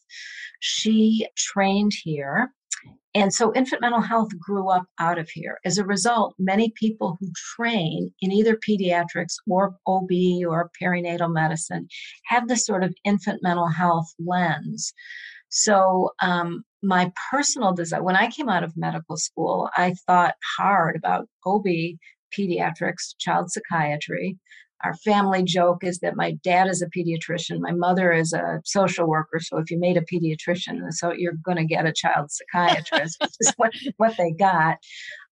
[0.60, 2.52] She trained here.
[3.15, 5.60] And so infant mental health grew up out of here.
[5.63, 10.12] As a result, many people who train in either pediatrics or OB
[10.45, 11.88] or perinatal medicine
[12.26, 14.93] have this sort of infant mental health lens.
[15.50, 20.96] So um, my personal desire, when I came out of medical school, I thought hard
[20.96, 21.66] about OB,
[22.38, 24.38] pediatrics, child psychiatry.
[24.84, 29.08] Our family joke is that my dad is a pediatrician, my mother is a social
[29.08, 29.40] worker.
[29.40, 33.32] So if you made a pediatrician, so you're going to get a child psychiatrist, which
[33.40, 34.78] is what, what they got.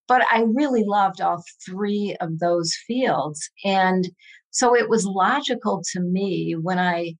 [0.07, 3.49] But I really loved all three of those fields.
[3.63, 4.09] And
[4.49, 7.15] so it was logical to me when I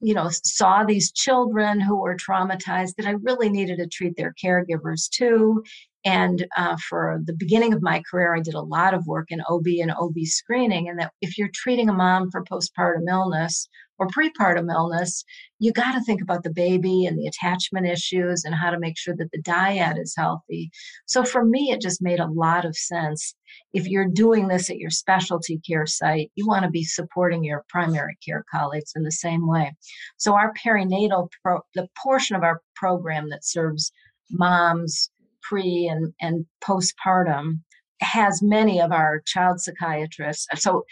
[0.00, 4.34] you know, saw these children who were traumatized that I really needed to treat their
[4.42, 5.62] caregivers too.
[6.04, 9.42] And uh, for the beginning of my career, I did a lot of work in
[9.48, 10.88] OB and OB screening.
[10.88, 15.24] And that if you're treating a mom for postpartum illness or prepartum illness,
[15.60, 18.98] you got to think about the baby and the attachment issues and how to make
[18.98, 20.70] sure that the dyad is healthy.
[21.04, 23.34] So for me, it just made a lot of sense.
[23.74, 27.64] If you're doing this at your specialty care site, you want to be supporting your
[27.68, 29.76] primary care colleagues in the same way.
[30.16, 33.92] So our perinatal, pro, the portion of our program that serves
[34.30, 35.10] moms,
[35.42, 37.60] pre and, and postpartum,
[38.00, 40.46] has many of our child psychiatrists.
[40.56, 40.84] So,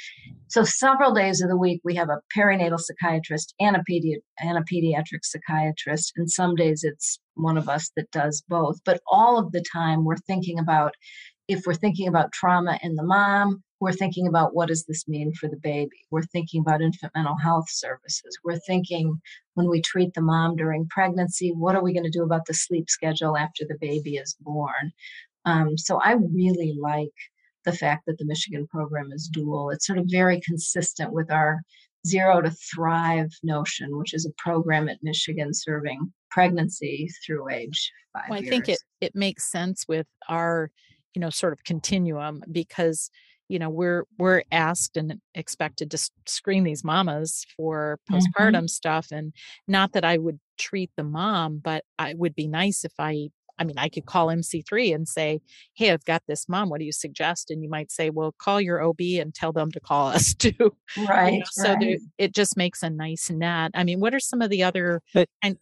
[0.49, 4.59] so several days of the week we have a perinatal psychiatrist and a pedi- and
[4.59, 8.79] a pediatric psychiatrist, and some days it's one of us that does both.
[8.85, 10.95] But all of the time we're thinking about
[11.49, 15.33] if we're thinking about trauma in the mom, we're thinking about what does this mean
[15.33, 16.05] for the baby.
[16.11, 18.37] We're thinking about infant mental health services.
[18.45, 19.21] We're thinking
[19.55, 22.55] when we treat the mom during pregnancy, what are we going to do about the
[22.55, 24.93] sleep schedule after the baby is born?
[25.45, 27.09] Um, so I really like
[27.65, 29.71] the fact that the Michigan program is dual.
[29.71, 31.61] It's sort of very consistent with our
[32.07, 38.25] Zero to Thrive notion, which is a program at Michigan serving pregnancy through age five.
[38.31, 38.51] Well, I years.
[38.51, 40.71] think it it makes sense with our,
[41.15, 43.11] you know, sort of continuum because
[43.49, 48.67] you know we're we're asked and expected to screen these mamas for postpartum mm-hmm.
[48.67, 49.33] stuff and
[49.67, 53.65] not that i would treat the mom but i would be nice if i I
[53.65, 55.41] mean, I could call MC3 and say,
[55.75, 56.69] Hey, I've got this mom.
[56.69, 57.51] What do you suggest?
[57.51, 60.77] And you might say, Well, call your OB and tell them to call us too.
[61.09, 61.35] Right.
[61.35, 61.99] You know, so right.
[62.19, 63.73] it just makes a nice net.
[63.75, 65.03] I mean, what are some of the other?
[65.15, 65.57] But, and,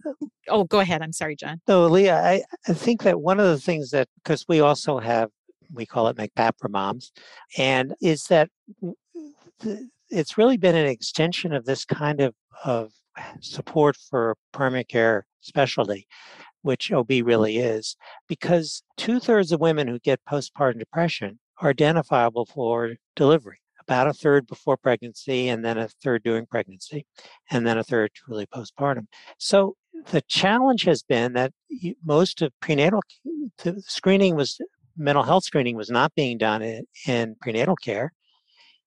[0.49, 1.03] oh, go ahead.
[1.03, 1.61] I'm sorry, John.
[1.67, 5.31] No, Leah, I, I think that one of the things that, because we also have,
[5.73, 7.13] we call it MCPAP moms,
[7.59, 8.49] and is that
[10.11, 12.93] it's really been an extension of this kind of, of
[13.41, 16.07] support for primary care specialty
[16.63, 17.27] which OB mm-hmm.
[17.27, 17.97] really is,
[18.29, 23.59] because two thirds of women who get postpartum depression are identifiable for delivery.
[23.81, 27.07] About a third before pregnancy, and then a third during pregnancy,
[27.51, 29.07] and then a third truly postpartum.
[29.39, 29.77] So
[30.11, 31.53] the challenge has been that
[32.05, 33.01] most of prenatal
[33.79, 34.61] screening was
[34.97, 38.13] mental health screening was not being done in, in prenatal care.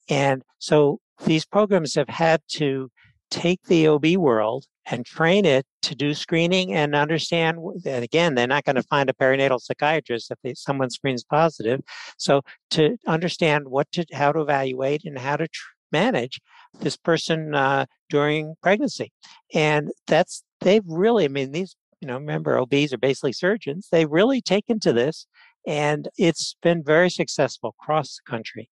[0.10, 2.89] And so these programs have had to
[3.30, 7.60] take the OB world and train it to do screening and understand.
[7.86, 11.82] And again, they're not going to find a perinatal psychiatrist if they, someone screens positive.
[12.18, 16.39] So to understand what to, how to evaluate and how to tr- manage
[16.80, 19.12] this person uh, during pregnancy,
[19.54, 21.26] and that's they've really.
[21.26, 23.88] I mean, these you know, remember OBs are basically surgeons.
[23.92, 25.28] They've really taken to this,
[25.68, 28.70] and it's been very successful across the country.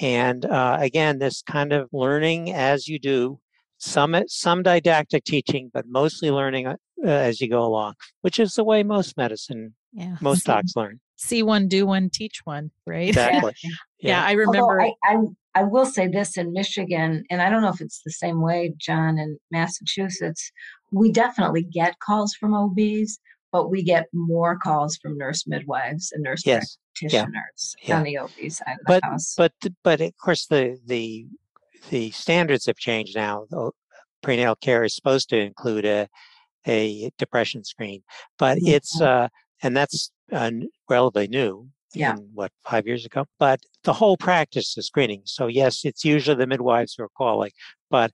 [0.00, 3.38] And uh, again, this kind of learning as you do
[3.78, 8.64] some some didactic teaching, but mostly learning uh, as you go along, which is the
[8.64, 10.16] way most medicine, yeah.
[10.20, 11.00] most docs learn.
[11.16, 13.08] See one, do one, teach one, right?
[13.08, 13.54] Exactly.
[13.62, 13.70] yeah.
[13.98, 14.24] yeah.
[14.24, 14.80] I remember.
[14.80, 15.16] I, I,
[15.54, 18.74] I will say this in Michigan, and I don't know if it's the same way,
[18.78, 20.52] John, in Massachusetts.
[20.92, 23.18] We definitely get calls from OBs,
[23.52, 26.76] but we get more calls from nurse midwives and nurse yes.
[27.00, 27.96] practitioners yeah.
[27.96, 29.34] on the OB side of the but, house.
[29.36, 31.26] But but of course the the
[31.90, 33.46] the standards have changed now.
[34.22, 36.08] Prenatal care is supposed to include a
[36.66, 38.02] a depression screen,
[38.38, 38.74] but mm-hmm.
[38.74, 39.28] it's uh,
[39.62, 40.50] and that's uh,
[40.88, 41.68] relatively new.
[41.94, 42.16] Yeah.
[42.16, 43.24] In, what five years ago?
[43.38, 45.22] But the whole practice is screening.
[45.24, 47.52] So yes, it's usually the midwives who are calling,
[47.90, 48.12] but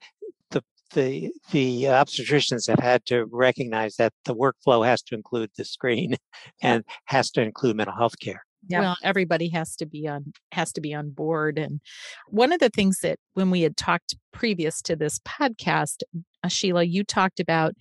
[0.50, 0.62] the
[0.94, 6.16] the the obstetricians have had to recognize that the workflow has to include the screen
[6.62, 8.80] and has to include mental health care yeah.
[8.80, 11.80] well everybody has to be on has to be on board and
[12.28, 16.02] one of the things that when we had talked previous to this podcast
[16.44, 17.74] uh, sheila you talked about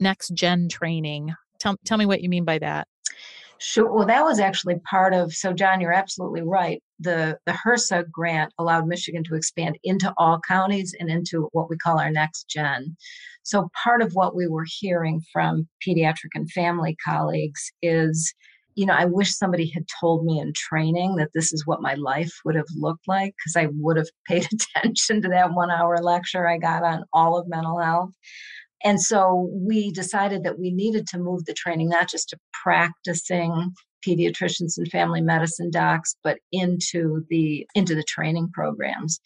[0.00, 2.86] next gen training tell, tell me what you mean by that
[3.58, 3.90] Sure.
[3.90, 5.32] Well, that was actually part of.
[5.32, 6.82] So, John, you're absolutely right.
[6.98, 11.76] The the HRSA grant allowed Michigan to expand into all counties and into what we
[11.78, 12.96] call our next gen.
[13.42, 18.34] So, part of what we were hearing from pediatric and family colleagues is
[18.74, 21.94] you know, I wish somebody had told me in training that this is what my
[21.94, 25.98] life would have looked like because I would have paid attention to that one hour
[25.98, 28.10] lecture I got on all of mental health.
[28.84, 33.72] And so we decided that we needed to move the training not just to practicing
[34.06, 39.20] pediatricians and family medicine docs, but into the into the training programs.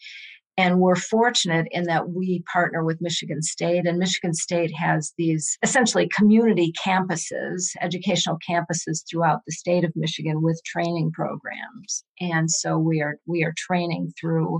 [0.59, 5.57] And we're fortunate in that we partner with Michigan State, and Michigan State has these
[5.63, 12.03] essentially community campuses, educational campuses throughout the state of Michigan with training programs.
[12.19, 14.59] And so we are we are training through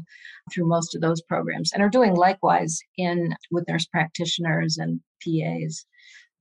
[0.53, 5.85] through most of those programs and are doing likewise in with nurse practitioners and PAs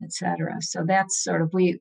[0.04, 0.58] etc.
[0.60, 1.80] So that's sort of we,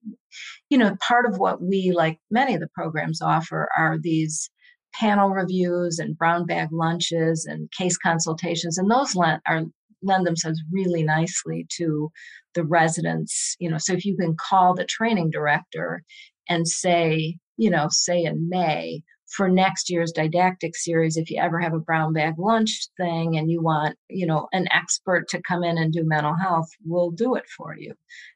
[0.71, 4.49] you know, part of what we like many of the programs offer are these
[4.93, 9.63] panel reviews and brown bag lunches and case consultations, and those lend, are
[10.03, 12.11] lend themselves really nicely to
[12.53, 13.55] the residents.
[13.59, 16.03] You know, so if you can call the training director
[16.49, 21.59] and say, you know, say in May, for next year's didactic series if you ever
[21.59, 25.63] have a brown bag lunch thing and you want you know an expert to come
[25.63, 27.93] in and do mental health we'll do it for you.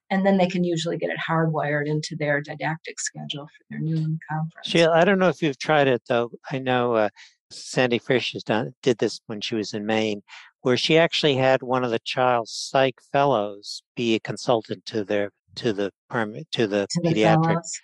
[0.09, 4.19] And then they can usually get it hardwired into their didactic schedule for their noon
[4.29, 4.67] conference.
[4.67, 6.31] Sheila i don't know if you've tried it though.
[6.51, 7.09] I know uh,
[7.51, 10.21] sandy fritsch has done did this when she was in maine
[10.61, 15.31] where she actually had one of the child psych fellows be a consultant to their
[15.55, 17.79] to the permit to the to pediatric the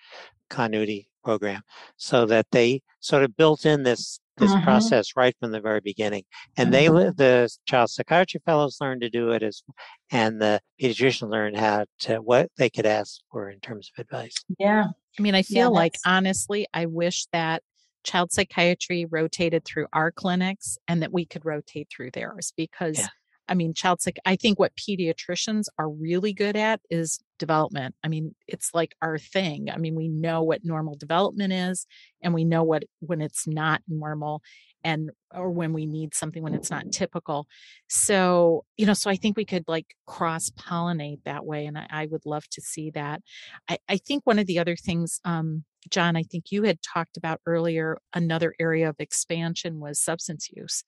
[0.49, 1.61] continuity program
[1.97, 4.63] so that they sort of built in this this mm-hmm.
[4.63, 6.23] process right from the very beginning
[6.55, 7.09] and they mm-hmm.
[7.17, 9.61] the child psychiatry fellows learned to do it as
[10.09, 14.35] and the pediatrician learned how to what they could ask for in terms of advice
[14.57, 14.85] yeah
[15.19, 17.61] i mean i feel yeah, like honestly i wish that
[18.05, 23.07] child psychiatry rotated through our clinics and that we could rotate through theirs because yeah.
[23.49, 27.95] I mean, child psych, I think what pediatricians are really good at is development.
[28.03, 29.69] I mean, it's like our thing.
[29.69, 31.85] I mean, we know what normal development is
[32.21, 34.41] and we know what when it's not normal.
[34.83, 37.47] And or when we need something when it's not typical.
[37.89, 41.87] So you know so i think we could like cross pollinate that way and I,
[41.89, 43.21] I, would love to see that.
[43.67, 47.17] I, I think one of the other things um, john i think you had talked
[47.17, 50.83] about earlier another area of expansion was substance use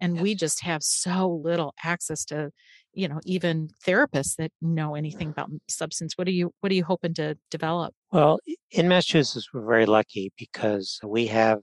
[0.00, 0.22] and yes.
[0.22, 2.50] we just have so little access to
[2.94, 6.16] you know even therapists that know anything about substance.
[6.16, 7.94] What are you what are you hoping to develop?
[8.12, 8.38] Well
[8.70, 11.60] in massachusetts we're very lucky because we have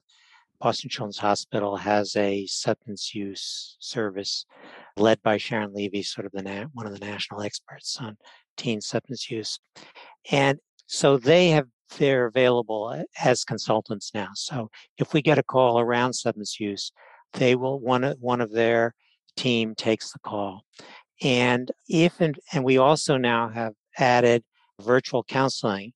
[0.61, 4.45] Boston Children's Hospital has a substance use service
[4.97, 8.17] led by Sharon Levy, sort of the na- one of the national experts on
[8.57, 9.59] teen substance use.
[10.31, 14.29] And so they have they're available as consultants now.
[14.35, 16.91] So if we get a call around substance use,
[17.33, 18.93] they will one of one of their
[19.35, 20.65] team takes the call.
[21.21, 24.43] And if and, and we also now have added
[24.81, 25.93] virtual counseling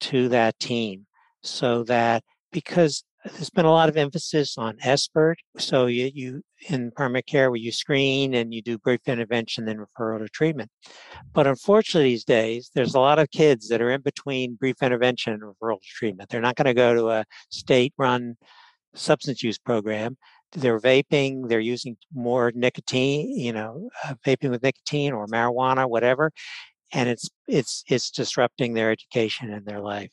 [0.00, 1.06] to that team
[1.42, 3.04] so that because
[3.34, 5.36] there's been a lot of emphasis on SBIRT.
[5.58, 9.78] So you, you in primary care where you screen and you do brief intervention, then
[9.78, 10.70] referral to treatment.
[11.32, 15.32] But unfortunately, these days there's a lot of kids that are in between brief intervention
[15.32, 16.30] and referral to treatment.
[16.30, 18.36] They're not going to go to a state-run
[18.94, 20.16] substance use program.
[20.52, 21.48] They're vaping.
[21.48, 23.38] They're using more nicotine.
[23.38, 26.30] You know, uh, vaping with nicotine or marijuana, whatever,
[26.92, 30.12] and it's it's it's disrupting their education and their life.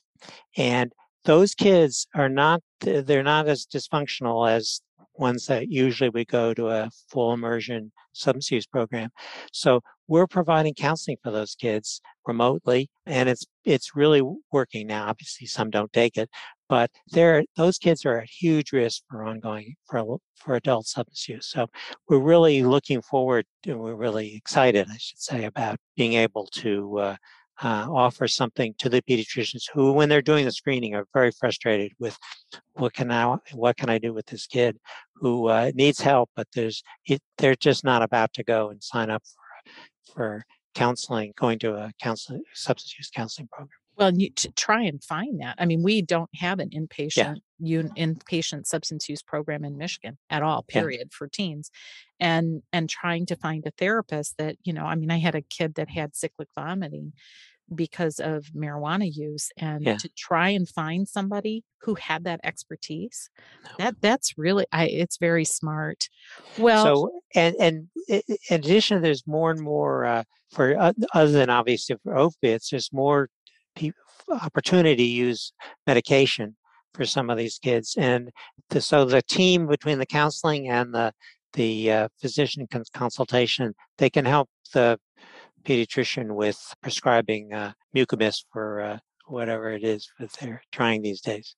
[0.57, 0.91] And
[1.25, 4.81] those kids are not they're not as dysfunctional as
[5.15, 9.09] ones that usually we go to a full immersion substance use program.
[9.51, 14.21] So we're providing counseling for those kids remotely and it's it's really
[14.51, 15.07] working now.
[15.07, 16.29] Obviously some don't take it,
[16.67, 21.47] but they're those kids are at huge risk for ongoing for for adult substance use.
[21.47, 21.67] So
[22.09, 26.99] we're really looking forward and we're really excited, I should say, about being able to
[26.99, 27.15] uh,
[27.61, 31.91] uh, offer something to the pediatricians who, when they're doing the screening, are very frustrated
[31.99, 32.17] with
[32.73, 34.77] what can I what can I do with this kid
[35.15, 39.09] who uh, needs help, but there's it, they're just not about to go and sign
[39.09, 43.69] up for for counseling, going to a counseling substance use counseling program.
[43.95, 45.55] Well, you, to try and find that.
[45.59, 47.33] I mean, we don't have an inpatient yeah.
[47.63, 50.63] Un, inpatient substance use program in Michigan at all.
[50.63, 51.17] Period yeah.
[51.17, 51.71] for teens,
[52.19, 54.85] and and trying to find a therapist that you know.
[54.85, 57.13] I mean, I had a kid that had cyclic vomiting
[57.73, 59.97] because of marijuana use, and yeah.
[59.97, 63.29] to try and find somebody who had that expertise,
[63.63, 63.71] no.
[63.77, 66.07] that that's really, I it's very smart.
[66.57, 71.49] Well, so and and in addition, there's more and more uh, for uh, other than
[71.49, 73.29] obviously for opiates, there's more
[74.29, 75.53] opportunity to use
[75.87, 76.55] medication
[76.93, 77.95] for some of these kids.
[77.97, 78.31] And
[78.69, 81.13] the, so the team between the counseling and the
[81.53, 84.99] the uh, physician cons- consultation, they can help the
[85.63, 91.55] pediatrician with prescribing uh, Mucomyst for uh, whatever it is that they're trying these days.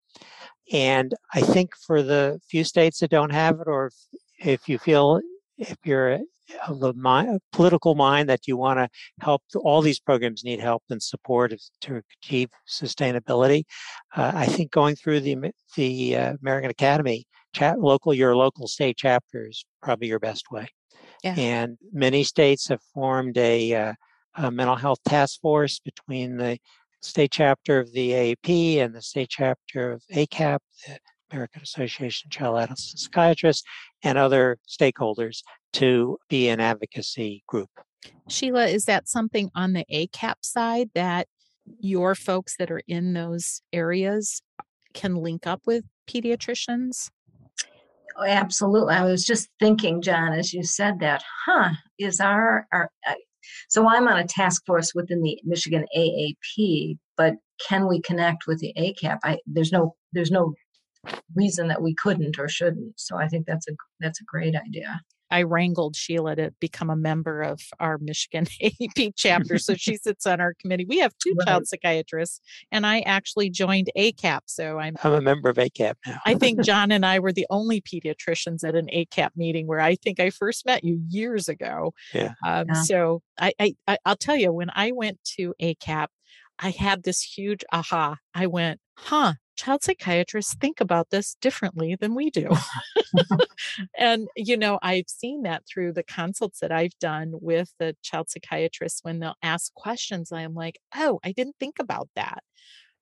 [0.72, 3.92] And I think for the few states that don't have it, or
[4.44, 5.22] if you feel
[5.58, 6.20] if you're
[6.68, 8.90] of the mind, political mind that you want to
[9.22, 13.64] help, all these programs need help and support to achieve sustainability.
[14.16, 18.98] Uh, I think going through the the uh, American Academy chat, local your local state
[18.98, 20.68] chapter is probably your best way.
[21.24, 21.36] Yeah.
[21.38, 23.94] And many states have formed a, uh,
[24.36, 26.58] a mental health task force between the
[27.02, 31.00] state chapter of the AAP and the state chapter of ACAP, the
[31.32, 33.64] American Association of Child Adolescent Psychiatrists,
[34.04, 35.42] and other stakeholders
[35.74, 37.70] to be an advocacy group.
[38.28, 41.28] Sheila, is that something on the ACAP side that
[41.80, 44.42] your folks that are in those areas
[44.94, 47.10] can link up with pediatricians?
[48.18, 48.94] Oh, absolutely.
[48.94, 53.14] I was just thinking, John, as you said that, huh, is our, our uh,
[53.70, 57.36] so I'm on a task force within the Michigan AAP, but
[57.68, 59.20] can we connect with the ACAP?
[59.24, 60.54] I, there's no there's no
[61.36, 63.00] reason that we couldn't or shouldn't.
[63.00, 65.02] So I think that's a that's a great idea.
[65.32, 69.58] I wrangled Sheila to become a member of our Michigan AAP chapter.
[69.58, 70.86] So she sits on our committee.
[70.86, 71.48] We have two right.
[71.48, 72.42] child psychiatrists,
[72.72, 74.42] and I actually joined ACAP.
[74.46, 76.20] So I'm, I'm a member of ACAP now.
[76.26, 79.96] I think John and I were the only pediatricians at an ACAP meeting where I
[79.96, 81.94] think I first met you years ago.
[82.14, 82.34] Yeah.
[82.46, 82.82] Um, yeah.
[82.84, 83.54] So I,
[83.88, 86.08] I, I'll tell you, when I went to ACAP,
[86.60, 88.18] I had this huge aha.
[88.36, 92.50] I went, huh, child psychiatrists think about this differently than we do.
[93.98, 98.30] and, you know, I've seen that through the consults that I've done with the child
[98.30, 100.32] psychiatrists when they'll ask questions.
[100.32, 102.44] I'm like, oh, I didn't think about that.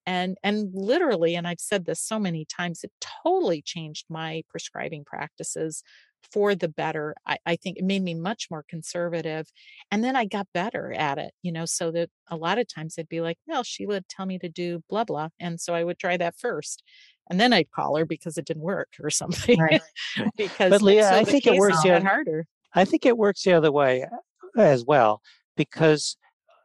[0.06, 2.92] And, and literally, and I've said this so many times, it
[3.24, 5.84] totally changed my prescribing practices
[6.32, 7.16] for the better.
[7.26, 9.48] I, I, think it made me much more conservative.
[9.92, 12.96] And then I got better at it, you know, so that a lot of times
[12.98, 15.30] I'd be like, well, she would tell me to do blah, blah.
[15.40, 16.84] And so I would try that first.
[17.30, 19.60] And then I'd call her because it didn't work or something.
[19.60, 19.82] Right.
[20.38, 22.46] because but Leah, so I think it works the other, harder.
[22.74, 25.22] I think it works the other way uh, as well,
[25.56, 26.18] because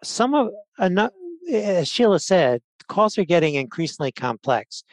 [0.03, 0.51] some of,
[1.51, 4.85] as Sheila said, calls are getting increasingly complex.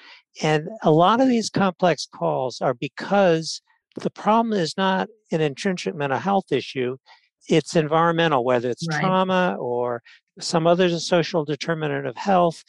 [0.42, 3.62] And a lot of these complex calls are because
[4.00, 6.98] the problem is not an intrinsic mental health issue,
[7.48, 9.02] it's environmental, whether it's right.
[9.02, 10.02] trauma or
[10.40, 12.64] some other social determinant of health.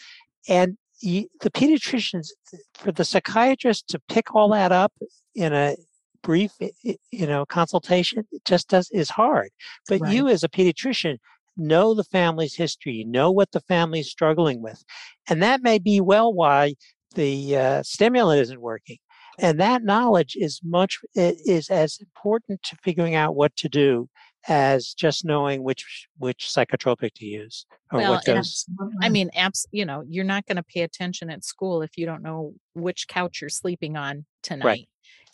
[0.48, 2.28] And the pediatricians,
[2.74, 4.92] for the psychiatrist to pick all that up
[5.34, 5.76] in a
[6.22, 6.52] brief,
[6.82, 9.50] you know, consultation, it just does is hard.
[9.88, 10.12] But right.
[10.12, 11.18] you, as a pediatrician,
[11.56, 14.82] know the family's history, you know what the family's struggling with,
[15.28, 16.74] and that may be well why
[17.14, 18.96] the uh, stimulant isn't working.
[19.38, 24.08] And that knowledge is much is as important to figuring out what to do
[24.48, 28.66] as just knowing which which psychotropic to use or well, what dose.
[28.68, 29.12] I mm-hmm.
[29.12, 32.22] mean, abs- you know, you're not going to pay attention at school if you don't
[32.22, 34.64] know which couch you're sleeping on tonight.
[34.64, 34.88] Right.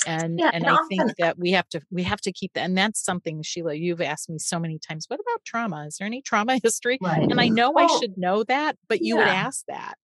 [0.06, 2.60] And yeah, and, and I think that we have to we have to keep that
[2.60, 6.06] and that's something Sheila you've asked me so many times what about trauma is there
[6.06, 7.20] any trauma history right.
[7.20, 7.98] and I know I oh.
[7.98, 9.22] should know that but you yeah.
[9.22, 9.94] would ask that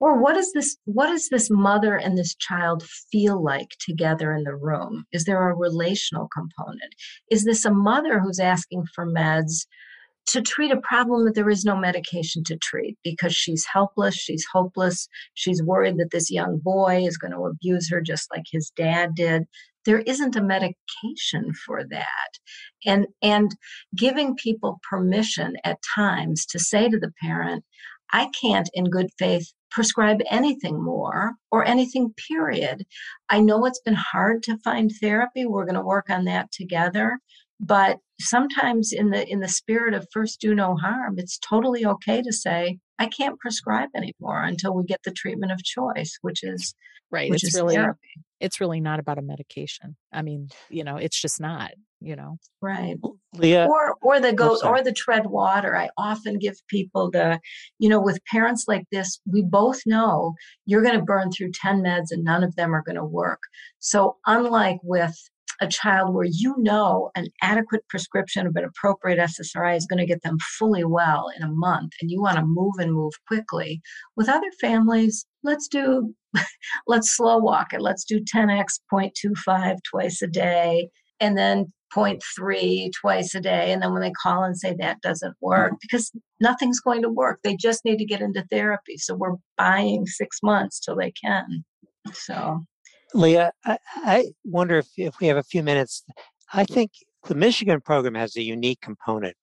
[0.00, 2.82] or what does this what does this mother and this child
[3.12, 5.04] feel like together in the room?
[5.12, 6.94] Is there a relational component?
[7.30, 9.66] Is this a mother who's asking for meds
[10.28, 12.96] to treat a problem that there is no medication to treat?
[13.04, 17.90] Because she's helpless she's hopeless she's worried that this young boy is going to abuse
[17.90, 19.44] her just like his dad did.
[19.86, 22.30] There isn't a medication for that.
[22.86, 23.54] And and
[23.94, 27.64] giving people permission at times to say to the parent
[28.12, 32.84] I can't, in good faith, prescribe anything more or anything, period.
[33.28, 35.46] I know it's been hard to find therapy.
[35.46, 37.18] We're going to work on that together.
[37.60, 42.22] But sometimes in the in the spirit of first do no harm, it's totally okay
[42.22, 46.74] to say, I can't prescribe anymore until we get the treatment of choice, which is
[47.10, 47.30] right.
[47.30, 47.98] Which it's is really therapy.
[48.40, 49.96] It's really not about a medication.
[50.12, 52.38] I mean, you know, it's just not you know?
[52.60, 52.96] Right.
[53.34, 55.76] Leah, or or the oh, go or the tread water.
[55.76, 57.38] I often give people the
[57.78, 60.34] you know with parents like this we both know
[60.66, 63.40] you're going to burn through 10 meds and none of them are going to work.
[63.78, 65.16] So unlike with
[65.60, 70.06] a child where you know an adequate prescription of an appropriate SSRI is going to
[70.06, 73.80] get them fully well in a month and you want to move and move quickly.
[74.16, 76.14] With other families, let's do
[76.86, 77.80] let's slow walk it.
[77.80, 80.88] Let's do 10x 0.25 twice a day
[81.20, 83.72] and then 0.3 twice a day.
[83.72, 85.78] And then when they call and say that doesn't work, mm-hmm.
[85.82, 88.96] because nothing's going to work, they just need to get into therapy.
[88.96, 91.64] So we're buying six months till they can.
[92.12, 92.64] So,
[93.14, 96.04] Leah, I, I wonder if, if we have a few minutes.
[96.52, 96.92] I think
[97.26, 99.36] the Michigan program has a unique component,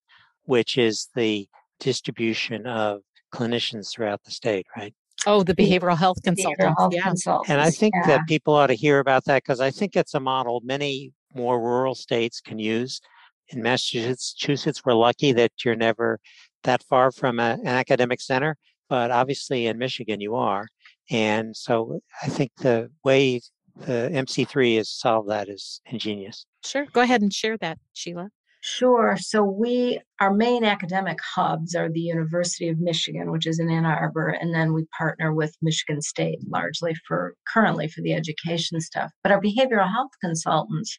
[0.43, 1.47] which is the
[1.79, 3.01] distribution of
[3.33, 4.93] clinicians throughout the state, right?
[5.25, 6.63] Oh, the behavioral health consultants.
[6.63, 7.01] Behavioral health yeah.
[7.03, 7.49] consultants.
[7.49, 8.07] And I think yeah.
[8.07, 11.59] that people ought to hear about that because I think it's a model many more
[11.59, 13.01] rural states can use.
[13.49, 16.19] In Massachusetts, we're lucky that you're never
[16.63, 18.57] that far from a, an academic center,
[18.89, 20.67] but obviously in Michigan you are.
[21.09, 23.41] And so I think the way
[23.85, 26.45] the MC3 has solved that is ingenious.
[26.63, 26.85] Sure.
[26.91, 28.29] Go ahead and share that, Sheila.
[28.61, 29.15] Sure.
[29.19, 33.85] So we our main academic hubs are the University of Michigan, which is in Ann
[33.85, 39.11] Arbor, and then we partner with Michigan State largely for currently for the education stuff.
[39.23, 40.97] But our behavioral health consultants,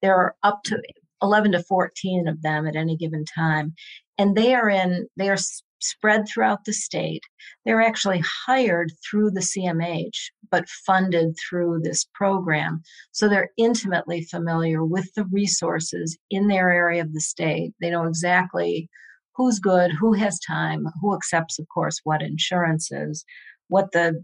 [0.00, 0.80] there are up to
[1.22, 3.74] 11 to 14 of them at any given time,
[4.16, 5.38] and they are in they are
[5.82, 7.22] spread throughout the state.
[7.64, 12.82] They're actually hired through the CMH, but funded through this program.
[13.12, 17.72] So they're intimately familiar with the resources in their area of the state.
[17.80, 18.88] They know exactly
[19.34, 23.24] who's good, who has time, who accepts, of course, what insurances,
[23.68, 24.22] what the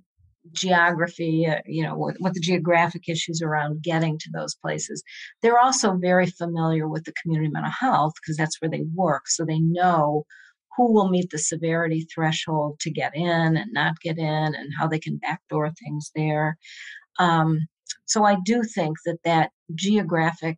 [0.52, 5.02] geography, uh, you know, what, what the geographic issues around getting to those places.
[5.42, 9.28] They're also very familiar with the community mental health because that's where they work.
[9.28, 10.24] So they know
[10.78, 14.24] who will meet the severity threshold to get in and not get in
[14.54, 16.56] and how they can backdoor things there.
[17.18, 17.66] Um,
[18.06, 20.56] so I do think that that geographic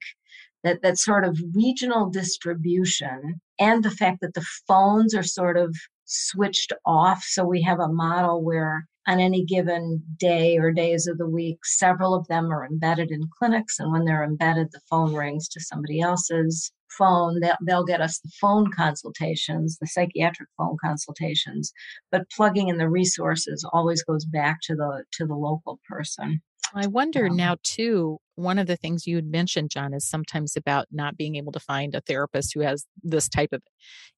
[0.63, 5.75] that that sort of regional distribution and the fact that the phones are sort of
[6.05, 11.17] switched off so we have a model where on any given day or days of
[11.17, 15.15] the week several of them are embedded in clinics and when they're embedded the phone
[15.15, 20.77] rings to somebody else's phone they'll, they'll get us the phone consultations the psychiatric phone
[20.83, 21.73] consultations
[22.11, 26.41] but plugging in the resources always goes back to the to the local person
[26.75, 28.19] I wonder um, now too.
[28.37, 31.61] One of the things you had mentioned, John, is sometimes about not being able to
[31.61, 33.63] find a therapist who has this type of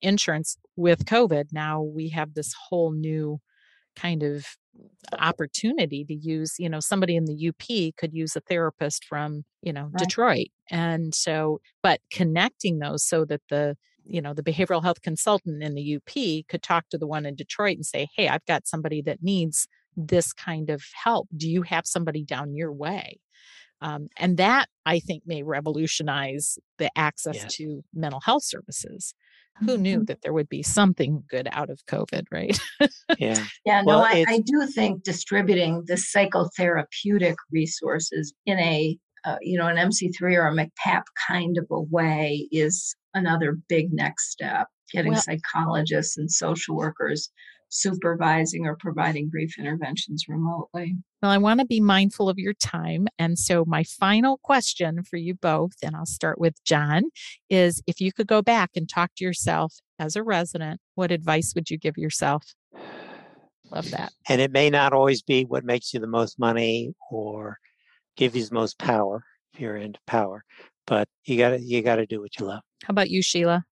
[0.00, 1.46] insurance with COVID.
[1.52, 3.40] Now we have this whole new
[3.96, 4.46] kind of
[5.18, 9.72] opportunity to use you know somebody in the up could use a therapist from you
[9.72, 9.98] know right.
[9.98, 15.62] detroit and so but connecting those so that the you know the behavioral health consultant
[15.62, 18.66] in the up could talk to the one in detroit and say hey i've got
[18.66, 21.28] somebody that needs this kind of help?
[21.36, 23.20] Do you have somebody down your way?
[23.80, 27.46] Um, and that I think may revolutionize the access yeah.
[27.50, 29.14] to mental health services.
[29.60, 30.04] Who knew mm-hmm.
[30.06, 32.58] that there would be something good out of COVID, right?
[33.18, 33.44] yeah.
[33.64, 33.82] Yeah.
[33.82, 39.68] No, well, I, I, do think distributing the psychotherapeutic resources in a uh, you know
[39.68, 44.66] an MC3 or a MCPAP kind of a way is another big next step.
[44.92, 47.30] Getting well, psychologists and social workers
[47.72, 50.94] supervising or providing brief interventions remotely.
[51.22, 53.08] Well, I want to be mindful of your time.
[53.18, 57.04] And so, my final question for you both, and I'll start with John,
[57.48, 61.54] is if you could go back and talk to yourself as a resident, what advice
[61.54, 62.54] would you give yourself?
[63.70, 64.12] Love that.
[64.28, 67.58] And it may not always be what makes you the most money or
[68.16, 70.44] give you the most power if you're into power,
[70.86, 72.62] but you got to you got to do what you love.
[72.84, 73.64] How about you, Sheila?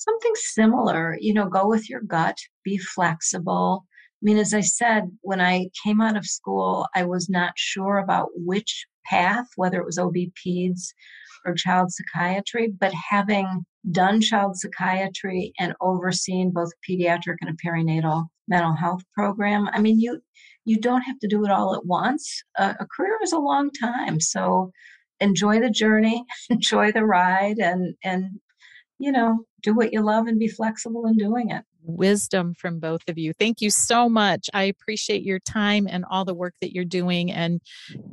[0.00, 3.84] Something similar you know go with your gut be flexible.
[4.22, 7.98] I mean as i said when i came out of school i was not sure
[7.98, 10.92] about which path whether it was ob peds
[11.46, 18.26] or child psychiatry but having done child psychiatry and overseen both pediatric and a perinatal
[18.46, 20.20] mental health program i mean you
[20.64, 22.42] you don't have to do it all at once.
[22.56, 24.70] A, a career is a long time so
[25.20, 28.40] enjoy the journey enjoy the ride and and
[29.00, 31.64] you know, do what you love and be flexible in doing it.
[31.82, 33.32] Wisdom from both of you.
[33.32, 34.50] Thank you so much.
[34.52, 37.32] I appreciate your time and all the work that you're doing.
[37.32, 37.62] And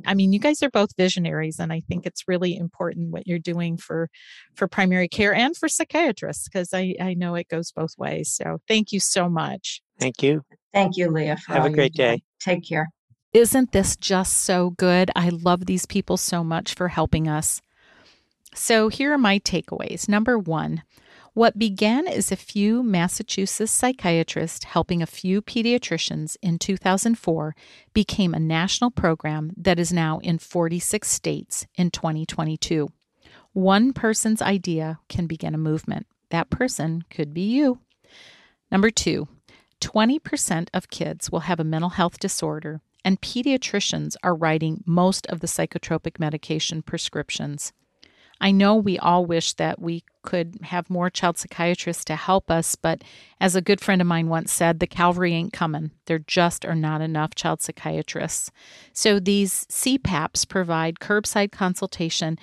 [0.06, 3.38] I mean, you guys are both visionaries, and I think it's really important what you're
[3.38, 4.08] doing for
[4.54, 8.32] for primary care and for psychiatrists because I I know it goes both ways.
[8.32, 9.82] So thank you so much.
[10.00, 10.42] Thank you.
[10.72, 11.36] Thank you, Leah.
[11.48, 12.22] Have a great day.
[12.40, 12.88] Take care.
[13.34, 15.10] Isn't this just so good?
[15.14, 17.60] I love these people so much for helping us.
[18.58, 20.08] So here are my takeaways.
[20.08, 20.82] Number one,
[21.32, 27.54] what began as a few Massachusetts psychiatrists helping a few pediatricians in 2004
[27.94, 32.88] became a national program that is now in 46 states in 2022.
[33.52, 36.08] One person's idea can begin a movement.
[36.30, 37.78] That person could be you.
[38.72, 39.28] Number two,
[39.80, 45.38] 20% of kids will have a mental health disorder, and pediatricians are writing most of
[45.38, 47.72] the psychotropic medication prescriptions.
[48.40, 52.76] I know we all wish that we could have more child psychiatrists to help us,
[52.76, 53.02] but
[53.40, 55.90] as a good friend of mine once said, the cavalry ain't coming.
[56.06, 58.50] There just are not enough child psychiatrists.
[58.92, 62.38] So these CPAPs provide curbside consultation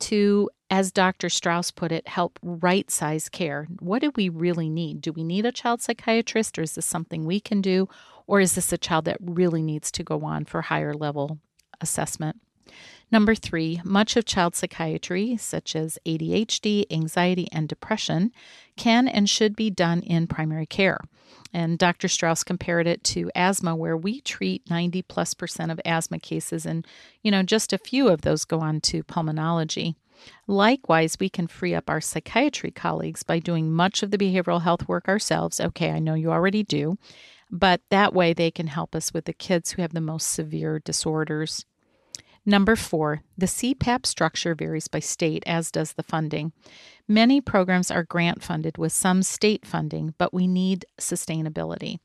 [0.00, 1.28] to, as Dr.
[1.28, 3.66] Straus put it, help right size care.
[3.80, 5.00] What do we really need?
[5.00, 7.88] Do we need a child psychiatrist, or is this something we can do?
[8.26, 11.38] Or is this a child that really needs to go on for higher level
[11.80, 12.40] assessment?
[13.10, 18.32] Number three, much of child psychiatry, such as ADHD, anxiety, and depression,
[18.76, 21.00] can and should be done in primary care.
[21.52, 22.06] And Dr.
[22.06, 26.86] Straus compared it to asthma, where we treat 90 plus percent of asthma cases, and
[27.22, 29.96] you know, just a few of those go on to pulmonology.
[30.46, 34.86] Likewise, we can free up our psychiatry colleagues by doing much of the behavioral health
[34.88, 35.60] work ourselves.
[35.60, 36.98] Okay, I know you already do,
[37.50, 40.78] but that way they can help us with the kids who have the most severe
[40.78, 41.64] disorders.
[42.46, 46.52] Number four, the CPAP structure varies by state, as does the funding.
[47.06, 51.98] Many programs are grant funded with some state funding, but we need sustainability.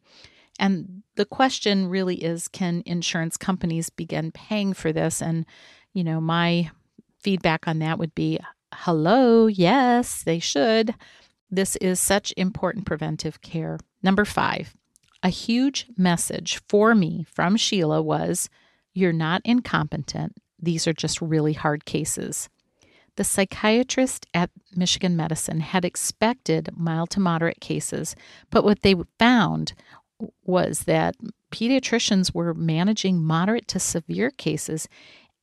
[0.60, 5.22] And the question really is can insurance companies begin paying for this?
[5.22, 5.46] And,
[5.94, 6.72] you know, my
[7.20, 8.40] feedback on that would be
[8.74, 10.96] hello, yes, they should.
[11.50, 13.80] This is such important preventive care.
[14.04, 14.76] Number five,
[15.26, 18.48] A huge message for me from Sheila was
[18.96, 20.34] You're not incompetent.
[20.58, 22.50] These are just really hard cases.
[23.18, 28.16] The psychiatrist at Michigan Medicine had expected mild to moderate cases,
[28.50, 29.74] but what they found
[30.44, 31.16] was that
[31.52, 34.88] pediatricians were managing moderate to severe cases,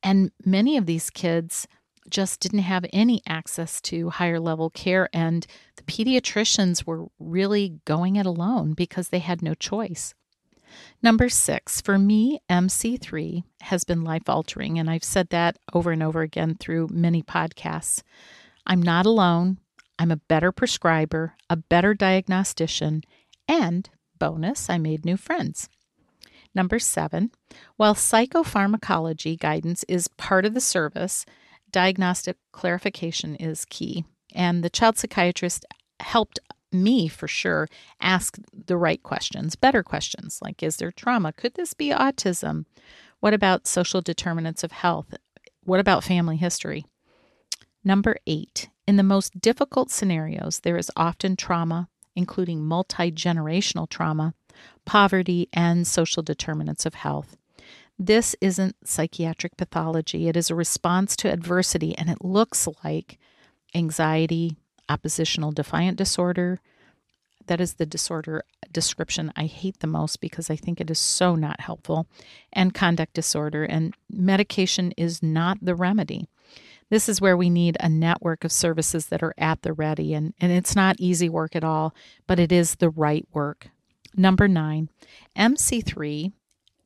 [0.01, 1.67] and many of these kids
[2.09, 5.09] just didn't have any access to higher level care.
[5.13, 5.47] And
[5.77, 10.13] the pediatricians were really going it alone because they had no choice.
[11.01, 14.79] Number six, for me, MC3 has been life altering.
[14.79, 18.03] And I've said that over and over again through many podcasts.
[18.65, 19.57] I'm not alone.
[19.99, 23.03] I'm a better prescriber, a better diagnostician,
[23.47, 25.69] and bonus, I made new friends.
[26.55, 27.31] Number seven,
[27.77, 31.25] while psychopharmacology guidance is part of the service,
[31.71, 34.05] diagnostic clarification is key.
[34.33, 35.65] And the child psychiatrist
[35.99, 36.39] helped
[36.73, 37.67] me for sure
[38.01, 41.33] ask the right questions, better questions like is there trauma?
[41.33, 42.65] Could this be autism?
[43.19, 45.13] What about social determinants of health?
[45.63, 46.85] What about family history?
[47.83, 54.33] Number eight, in the most difficult scenarios, there is often trauma, including multi generational trauma,
[54.85, 57.37] poverty, and social determinants of health.
[57.97, 60.27] This isn't psychiatric pathology.
[60.27, 63.19] It is a response to adversity, and it looks like
[63.75, 64.57] anxiety,
[64.89, 66.59] oppositional defiant disorder.
[67.47, 71.35] That is the disorder description I hate the most because I think it is so
[71.35, 72.07] not helpful,
[72.51, 73.63] and conduct disorder.
[73.63, 76.27] And medication is not the remedy.
[76.89, 80.13] This is where we need a network of services that are at the ready.
[80.13, 81.93] And, and it's not easy work at all,
[82.27, 83.69] but it is the right work.
[84.15, 84.89] Number nine,
[85.35, 86.33] MC3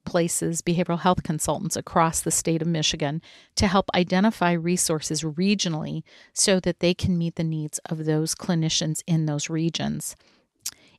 [0.07, 3.21] places behavioral health consultants across the state of Michigan
[3.57, 6.01] to help identify resources regionally
[6.31, 10.15] so that they can meet the needs of those clinicians in those regions.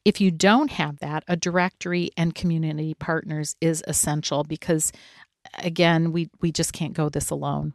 [0.04, 4.92] If you don't have that, a directory and community partners is essential because,
[5.54, 7.72] again, we, we just can't go this alone.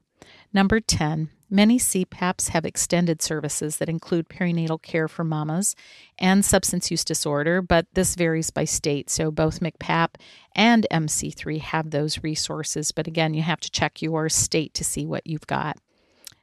[0.53, 5.75] Number 10, many CPAPs have extended services that include perinatal care for mamas
[6.17, 9.11] and substance use disorder, but this varies by state.
[9.11, 10.15] So both MCPAP
[10.55, 15.05] and MC3 have those resources, but again, you have to check your state to see
[15.05, 15.77] what you've got.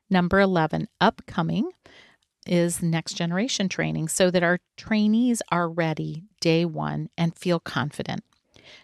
[0.08, 1.70] Number 11, upcoming
[2.46, 8.22] is next generation training so that our trainees are ready day one and feel confident.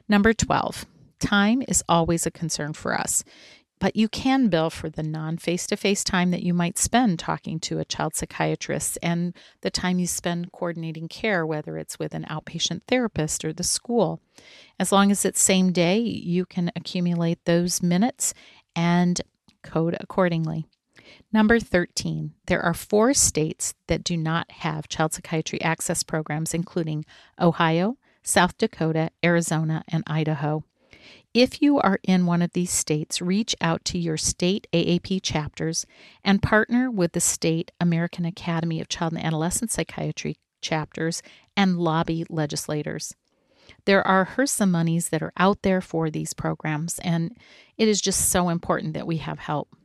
[0.08, 0.86] Number 12,
[1.20, 3.22] time is always a concern for us
[3.78, 7.18] but you can bill for the non face to face time that you might spend
[7.18, 12.14] talking to a child psychiatrist and the time you spend coordinating care, whether it's with
[12.14, 14.20] an outpatient therapist or the school.
[14.78, 18.32] As long as it's same day, you can accumulate those minutes
[18.74, 19.20] and
[19.62, 20.66] code accordingly.
[21.32, 27.04] Number 13, there are four states that do not have child psychiatry access programs, including
[27.40, 30.64] Ohio, South Dakota, Arizona, and Idaho.
[31.36, 35.84] If you are in one of these states, reach out to your state AAP chapters
[36.24, 41.22] and partner with the state American Academy of Child and Adolescent Psychiatry chapters
[41.54, 43.14] and lobby legislators.
[43.84, 47.36] There are HRSA monies that are out there for these programs, and
[47.76, 49.76] it is just so important that we have help.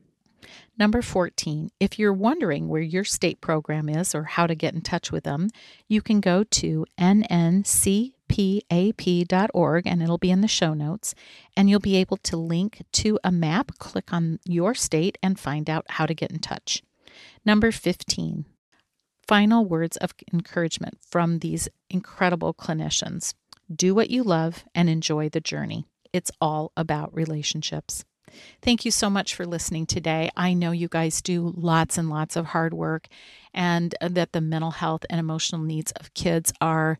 [0.78, 4.80] Number 14, if you're wondering where your state program is or how to get in
[4.80, 5.50] touch with them,
[5.90, 11.14] you can go to NNC pap.org, and it'll be in the show notes.
[11.58, 15.70] And you'll be able to link to a map, click on your state, and find
[15.70, 16.82] out how to get in touch.
[17.44, 18.46] Number 15,
[19.28, 23.34] final words of encouragement from these incredible clinicians
[23.74, 25.86] do what you love and enjoy the journey.
[26.14, 28.06] It's all about relationships.
[28.62, 30.30] Thank you so much for listening today.
[30.38, 33.08] I know you guys do lots and lots of hard work,
[33.54, 36.98] and that the mental health and emotional needs of kids are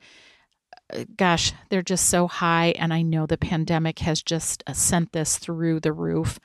[1.18, 2.74] gosh, they're just so high.
[2.78, 6.40] And I know the pandemic has just uh, sent this through the roof.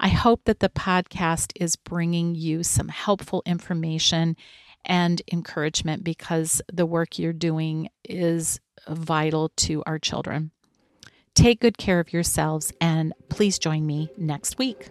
[0.00, 4.36] I hope that the podcast is bringing you some helpful information
[4.84, 10.52] and encouragement because the work you're doing is vital to our children.
[11.34, 14.90] Take good care of yourselves and please join me next week.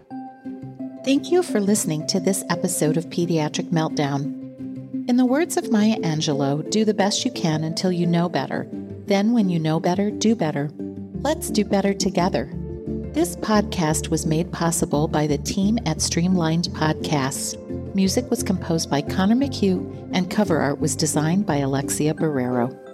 [1.04, 4.38] Thank you for listening to this episode of Pediatric Meltdown.
[5.08, 8.68] In the words of Maya Angelou, do the best you can until you know better.
[9.08, 10.70] Then, when you know better, do better.
[11.22, 12.52] Let's do better together.
[13.14, 17.56] This podcast was made possible by the team at Streamlined Podcasts.
[17.94, 22.87] Music was composed by Connor McHugh, and cover art was designed by Alexia Barrero.